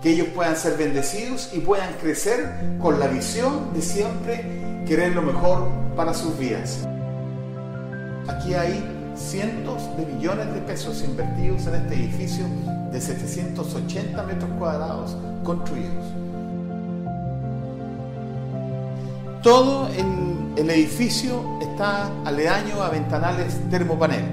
que 0.00 0.10
ellos 0.10 0.28
puedan 0.32 0.56
ser 0.56 0.76
bendecidos 0.76 1.50
y 1.52 1.58
puedan 1.58 1.94
crecer 1.94 2.48
con 2.80 3.00
la 3.00 3.08
visión 3.08 3.74
de 3.74 3.82
siempre 3.82 4.84
querer 4.86 5.16
lo 5.16 5.22
mejor 5.22 5.66
para 5.96 6.14
sus 6.14 6.38
vidas. 6.38 6.86
Aquí 8.28 8.54
hay 8.54 8.84
cientos 9.16 9.82
de 9.96 10.06
millones 10.06 10.54
de 10.54 10.60
pesos 10.60 11.02
invertidos 11.02 11.66
en 11.66 11.74
este 11.74 11.94
edificio 11.96 12.44
de 12.92 13.00
780 13.00 14.22
metros 14.22 14.50
cuadrados 14.60 15.16
construidos. 15.42 16.27
Todo 19.42 19.88
el, 19.88 20.68
edificio 20.68 21.58
está 21.60 22.10
aledaño 22.24 22.82
a 22.82 22.90
ventanales 22.90 23.58
termopanel, 23.70 24.24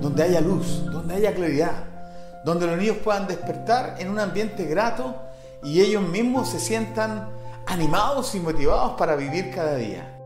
donde 0.00 0.22
haya 0.22 0.40
luz, 0.40 0.82
donde 0.86 1.14
haya 1.16 1.34
claridad, 1.34 1.84
donde 2.44 2.66
los 2.66 2.78
niños 2.78 2.96
puedan 3.04 3.26
despertar 3.28 3.96
en 3.98 4.08
un 4.08 4.18
ambiente 4.18 4.64
grato 4.64 5.14
y 5.62 5.80
ellos 5.82 6.02
mismos 6.02 6.48
se 6.48 6.58
sientan 6.58 7.28
animados 7.66 8.34
y 8.34 8.40
motivados 8.40 8.92
para 8.92 9.14
vivir 9.14 9.50
cada 9.54 9.76
día. 9.76 10.16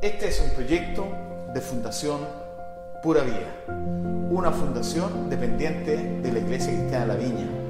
Este 0.00 0.28
es 0.28 0.40
un 0.40 0.50
proyecto 0.50 1.06
de 1.54 1.60
Fundación 1.60 2.18
Pura 3.02 3.22
Vida, 3.22 3.48
una 4.30 4.50
fundación 4.50 5.30
dependiente 5.30 5.96
de 5.96 6.32
la 6.32 6.40
Iglesia 6.40 6.72
Cristiana 6.72 7.06
de 7.06 7.06
la 7.06 7.14
Viña 7.14 7.61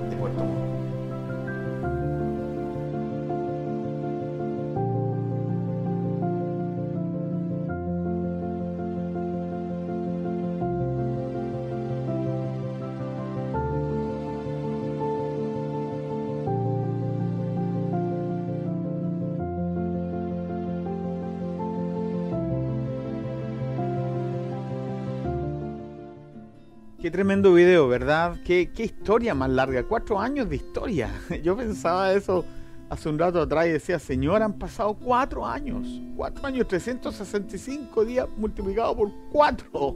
tremendo 27.13 27.53
video, 27.53 27.87
¿verdad? 27.87 28.39
Qué, 28.43 28.69
historia 28.79 29.35
más 29.35 29.51
larga. 29.51 29.85
Cuatro 29.85 30.19
años 30.19 30.49
de 30.49 30.57
historia. 30.57 31.11
Yo 31.45 31.57
pensaba 31.57 32.13
eso 32.13 32.45
hace 32.89 33.09
un 33.09 33.19
rato 33.19 33.41
atrás 33.41 33.67
y 33.67 33.71
decía, 33.71 33.99
Señor, 33.99 34.43
han 34.43 34.55
pasado 34.55 34.95
cuatro 34.95 35.47
años. 35.47 35.87
Cuatro 36.17 36.45
años, 36.47 36.67
365 36.67 38.05
días 38.05 38.27
multiplicado 38.37 38.97
por 38.97 39.11
cuatro. 39.31 39.95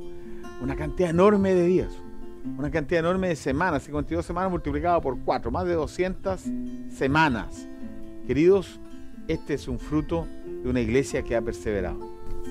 Una 0.60 0.76
cantidad 0.76 1.10
enorme 1.10 1.54
de 1.54 1.66
días. 1.66 1.92
Una 2.58 2.70
cantidad 2.70 3.00
enorme 3.00 3.28
de 3.28 3.36
semanas. 3.36 3.82
52 3.84 4.24
semanas 4.24 4.50
multiplicado 4.50 5.00
por 5.00 5.18
cuatro. 5.24 5.50
Más 5.50 5.66
de 5.66 5.74
200 5.74 6.40
semanas. 6.90 7.66
Queridos, 8.26 8.78
este 9.26 9.54
es 9.54 9.66
un 9.68 9.78
fruto 9.78 10.26
de 10.62 10.68
una 10.68 10.80
iglesia 10.80 11.22
que 11.22 11.34
ha 11.34 11.40
perseverado. 11.40 11.98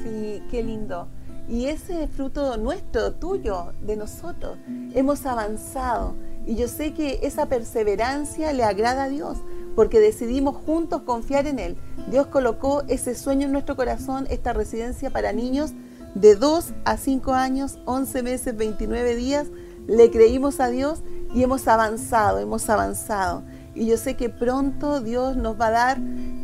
Sí, 0.03 0.41
qué 0.49 0.63
lindo. 0.63 1.07
Y 1.47 1.67
ese 1.67 2.07
fruto 2.07 2.57
nuestro, 2.57 3.13
tuyo, 3.13 3.73
de 3.81 3.95
nosotros. 3.95 4.57
Hemos 4.93 5.25
avanzado. 5.25 6.15
Y 6.45 6.55
yo 6.55 6.67
sé 6.67 6.93
que 6.93 7.19
esa 7.23 7.47
perseverancia 7.47 8.53
le 8.53 8.63
agrada 8.63 9.03
a 9.03 9.09
Dios, 9.09 9.37
porque 9.75 9.99
decidimos 9.99 10.55
juntos 10.55 11.01
confiar 11.01 11.47
en 11.47 11.59
Él. 11.59 11.77
Dios 12.09 12.27
colocó 12.27 12.83
ese 12.87 13.15
sueño 13.15 13.45
en 13.45 13.51
nuestro 13.51 13.75
corazón, 13.75 14.27
esta 14.29 14.53
residencia 14.53 15.09
para 15.09 15.33
niños 15.33 15.73
de 16.13 16.35
2 16.35 16.73
a 16.85 16.97
5 16.97 17.33
años, 17.33 17.79
11 17.85 18.23
meses, 18.23 18.55
29 18.55 19.15
días. 19.15 19.47
Le 19.87 20.09
creímos 20.09 20.59
a 20.59 20.69
Dios 20.69 21.01
y 21.33 21.43
hemos 21.43 21.67
avanzado, 21.67 22.39
hemos 22.39 22.69
avanzado. 22.69 23.43
Y 23.75 23.87
yo 23.87 23.97
sé 23.97 24.15
que 24.15 24.29
pronto 24.29 25.01
Dios 25.01 25.35
nos 25.35 25.59
va 25.59 25.67
a 25.67 25.71
dar 25.71 25.97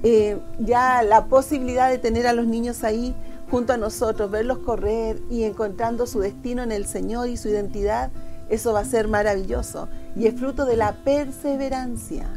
eh, 0.03 0.37
ya 0.59 1.01
la 1.01 1.25
posibilidad 1.25 1.89
de 1.89 1.97
tener 1.97 2.27
a 2.27 2.33
los 2.33 2.45
niños 2.45 2.83
ahí 2.83 3.15
junto 3.51 3.73
a 3.73 3.77
nosotros, 3.77 4.31
verlos 4.31 4.59
correr 4.59 5.21
y 5.29 5.43
encontrando 5.43 6.07
su 6.07 6.21
destino 6.21 6.63
en 6.63 6.71
el 6.71 6.85
Señor 6.85 7.27
y 7.27 7.35
su 7.35 7.49
identidad. 7.49 8.09
Eso 8.49 8.71
va 8.71 8.79
a 8.79 8.85
ser 8.85 9.09
maravilloso 9.09 9.89
y 10.15 10.25
es 10.27 10.39
fruto 10.39 10.65
de 10.65 10.77
la 10.77 10.93
perseverancia. 11.03 12.29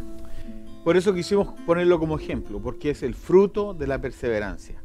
Por 0.82 0.96
eso 0.96 1.14
quisimos 1.14 1.54
ponerlo 1.66 2.00
como 2.00 2.18
ejemplo, 2.18 2.60
porque 2.60 2.90
es 2.90 3.04
el 3.04 3.14
fruto 3.14 3.74
de 3.74 3.86
la 3.86 4.00
perseverancia. 4.00 4.82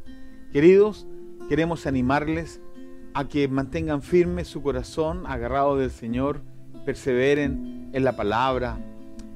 Queridos, 0.52 1.06
queremos 1.48 1.86
animarles 1.86 2.60
a 3.12 3.26
que 3.26 3.48
mantengan 3.48 4.00
firme 4.00 4.44
su 4.44 4.62
corazón 4.62 5.26
agarrado 5.26 5.76
del 5.76 5.90
Señor, 5.90 6.42
perseveren 6.86 7.90
en 7.92 8.04
la 8.04 8.14
palabra, 8.14 8.78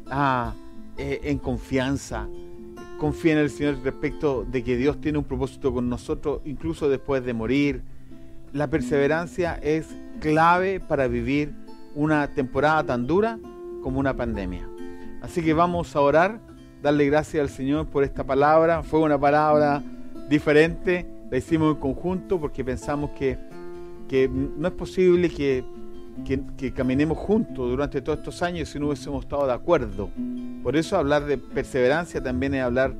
ah, 0.06 0.54
eh, 0.96 1.20
en 1.24 1.38
confianza, 1.38 2.28
confíen 3.04 3.36
en 3.36 3.44
el 3.44 3.50
Señor 3.50 3.76
respecto 3.84 4.46
de 4.50 4.64
que 4.64 4.78
Dios 4.78 4.98
tiene 4.98 5.18
un 5.18 5.24
propósito 5.24 5.74
con 5.74 5.90
nosotros, 5.90 6.40
incluso 6.46 6.88
después 6.88 7.22
de 7.22 7.34
morir. 7.34 7.82
La 8.54 8.68
perseverancia 8.68 9.60
es 9.62 9.94
clave 10.20 10.80
para 10.80 11.06
vivir 11.06 11.52
una 11.94 12.28
temporada 12.28 12.82
tan 12.82 13.06
dura 13.06 13.38
como 13.82 14.00
una 14.00 14.16
pandemia. 14.16 14.66
Así 15.20 15.42
que 15.42 15.52
vamos 15.52 15.94
a 15.94 16.00
orar, 16.00 16.40
darle 16.80 17.04
gracias 17.04 17.42
al 17.42 17.50
Señor 17.50 17.88
por 17.88 18.04
esta 18.04 18.24
palabra. 18.24 18.82
Fue 18.82 19.00
una 19.00 19.20
palabra 19.20 19.82
diferente, 20.30 21.06
la 21.30 21.36
hicimos 21.36 21.74
en 21.74 21.80
conjunto 21.82 22.40
porque 22.40 22.64
pensamos 22.64 23.10
que, 23.10 23.36
que 24.08 24.30
no 24.30 24.66
es 24.66 24.74
posible 24.74 25.28
que, 25.28 25.62
que, 26.24 26.72
caminemos 26.72 27.18
juntos 27.18 27.70
durante 27.70 28.00
todos 28.00 28.18
estos 28.18 28.42
años 28.42 28.68
si 28.68 28.78
no 28.78 28.86
hubiésemos 28.86 29.24
estado 29.24 29.46
de 29.46 29.52
acuerdo. 29.52 30.10
Por 30.62 30.76
eso 30.76 30.96
hablar 30.96 31.24
de 31.24 31.38
perseverancia 31.38 32.22
también 32.22 32.54
es 32.54 32.62
hablar 32.62 32.94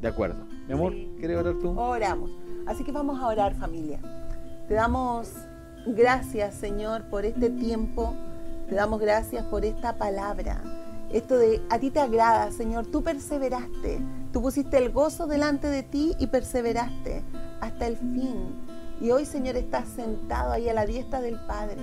de 0.00 0.08
acuerdo. 0.08 0.46
Mi 0.66 0.74
amor, 0.74 0.94
¿quieres 1.18 1.38
orar 1.38 1.54
tú? 1.60 1.78
Oramos. 1.78 2.30
Así 2.66 2.84
que 2.84 2.92
vamos 2.92 3.20
a 3.20 3.26
orar 3.26 3.54
familia. 3.54 4.00
Te 4.68 4.74
damos 4.74 5.32
gracias 5.86 6.54
Señor 6.54 7.04
por 7.04 7.24
este 7.24 7.50
tiempo 7.50 8.14
te 8.70 8.76
damos 8.76 9.00
gracias 9.00 9.44
por 9.46 9.64
esta 9.64 9.98
palabra. 9.98 10.62
Esto 11.12 11.36
de 11.36 11.60
a 11.70 11.80
ti 11.80 11.90
te 11.90 11.98
agrada, 11.98 12.52
Señor. 12.52 12.86
Tú 12.86 13.02
perseveraste. 13.02 14.00
Tú 14.32 14.40
pusiste 14.42 14.78
el 14.78 14.92
gozo 14.92 15.26
delante 15.26 15.66
de 15.66 15.82
ti 15.82 16.14
y 16.20 16.28
perseveraste 16.28 17.24
hasta 17.60 17.88
el 17.88 17.96
fin. 17.96 18.69
Y 19.00 19.10
hoy, 19.12 19.24
Señor, 19.24 19.56
estás 19.56 19.88
sentado 19.88 20.52
ahí 20.52 20.68
a 20.68 20.74
la 20.74 20.84
diestra 20.84 21.22
del 21.22 21.40
Padre. 21.46 21.78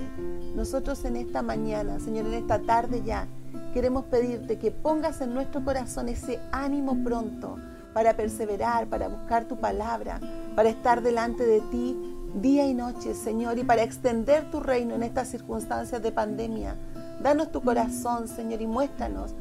Nosotros 0.54 1.04
en 1.04 1.16
esta 1.16 1.42
mañana, 1.42 1.98
Señor, 1.98 2.26
en 2.26 2.34
esta 2.34 2.60
tarde 2.60 3.02
ya, 3.04 3.26
queremos 3.74 4.04
pedirte 4.04 4.58
que 4.58 4.70
pongas 4.70 5.20
en 5.20 5.34
nuestro 5.34 5.64
corazón 5.64 6.08
ese 6.08 6.38
ánimo 6.52 6.96
pronto 7.02 7.56
para 7.92 8.14
perseverar, 8.14 8.86
para 8.86 9.08
buscar 9.08 9.46
tu 9.46 9.56
palabra, 9.56 10.20
para 10.54 10.68
estar 10.68 11.02
delante 11.02 11.44
de 11.44 11.60
ti 11.72 11.96
día 12.40 12.66
y 12.66 12.74
noche, 12.74 13.14
Señor, 13.14 13.58
y 13.58 13.64
para 13.64 13.82
extender 13.82 14.48
tu 14.52 14.60
reino 14.60 14.94
en 14.94 15.02
estas 15.02 15.26
circunstancias 15.26 16.00
de 16.00 16.12
pandemia. 16.12 16.76
Danos 17.20 17.50
tu 17.50 17.62
corazón, 17.62 18.28
Señor, 18.28 18.62
y 18.62 18.68
muéstranos 18.68 19.34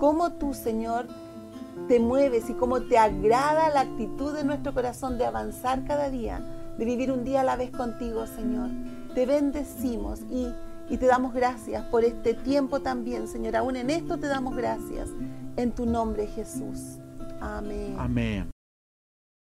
cómo 0.00 0.32
tú, 0.32 0.52
Señor, 0.52 1.06
te 1.86 2.00
mueves 2.00 2.50
y 2.50 2.54
cómo 2.54 2.80
te 2.82 2.98
agrada 2.98 3.70
la 3.70 3.82
actitud 3.82 4.34
de 4.34 4.44
nuestro 4.44 4.74
corazón 4.74 5.18
de 5.18 5.26
avanzar 5.26 5.84
cada 5.84 6.10
día, 6.10 6.40
de 6.80 6.86
vivir 6.86 7.12
un 7.12 7.24
día 7.24 7.42
a 7.42 7.44
la 7.44 7.56
vez 7.56 7.70
contigo, 7.70 8.26
Señor. 8.26 8.70
Te 9.14 9.26
bendecimos 9.26 10.20
y, 10.30 10.48
y 10.88 10.96
te 10.96 11.04
damos 11.04 11.34
gracias 11.34 11.84
por 11.84 12.04
este 12.04 12.32
tiempo 12.32 12.80
también, 12.80 13.28
Señor. 13.28 13.54
Aún 13.56 13.76
en 13.76 13.90
esto 13.90 14.16
te 14.16 14.28
damos 14.28 14.56
gracias. 14.56 15.10
En 15.58 15.72
tu 15.72 15.84
nombre, 15.84 16.26
Jesús. 16.26 16.96
Amén. 17.38 17.96
Amén. 17.98 18.59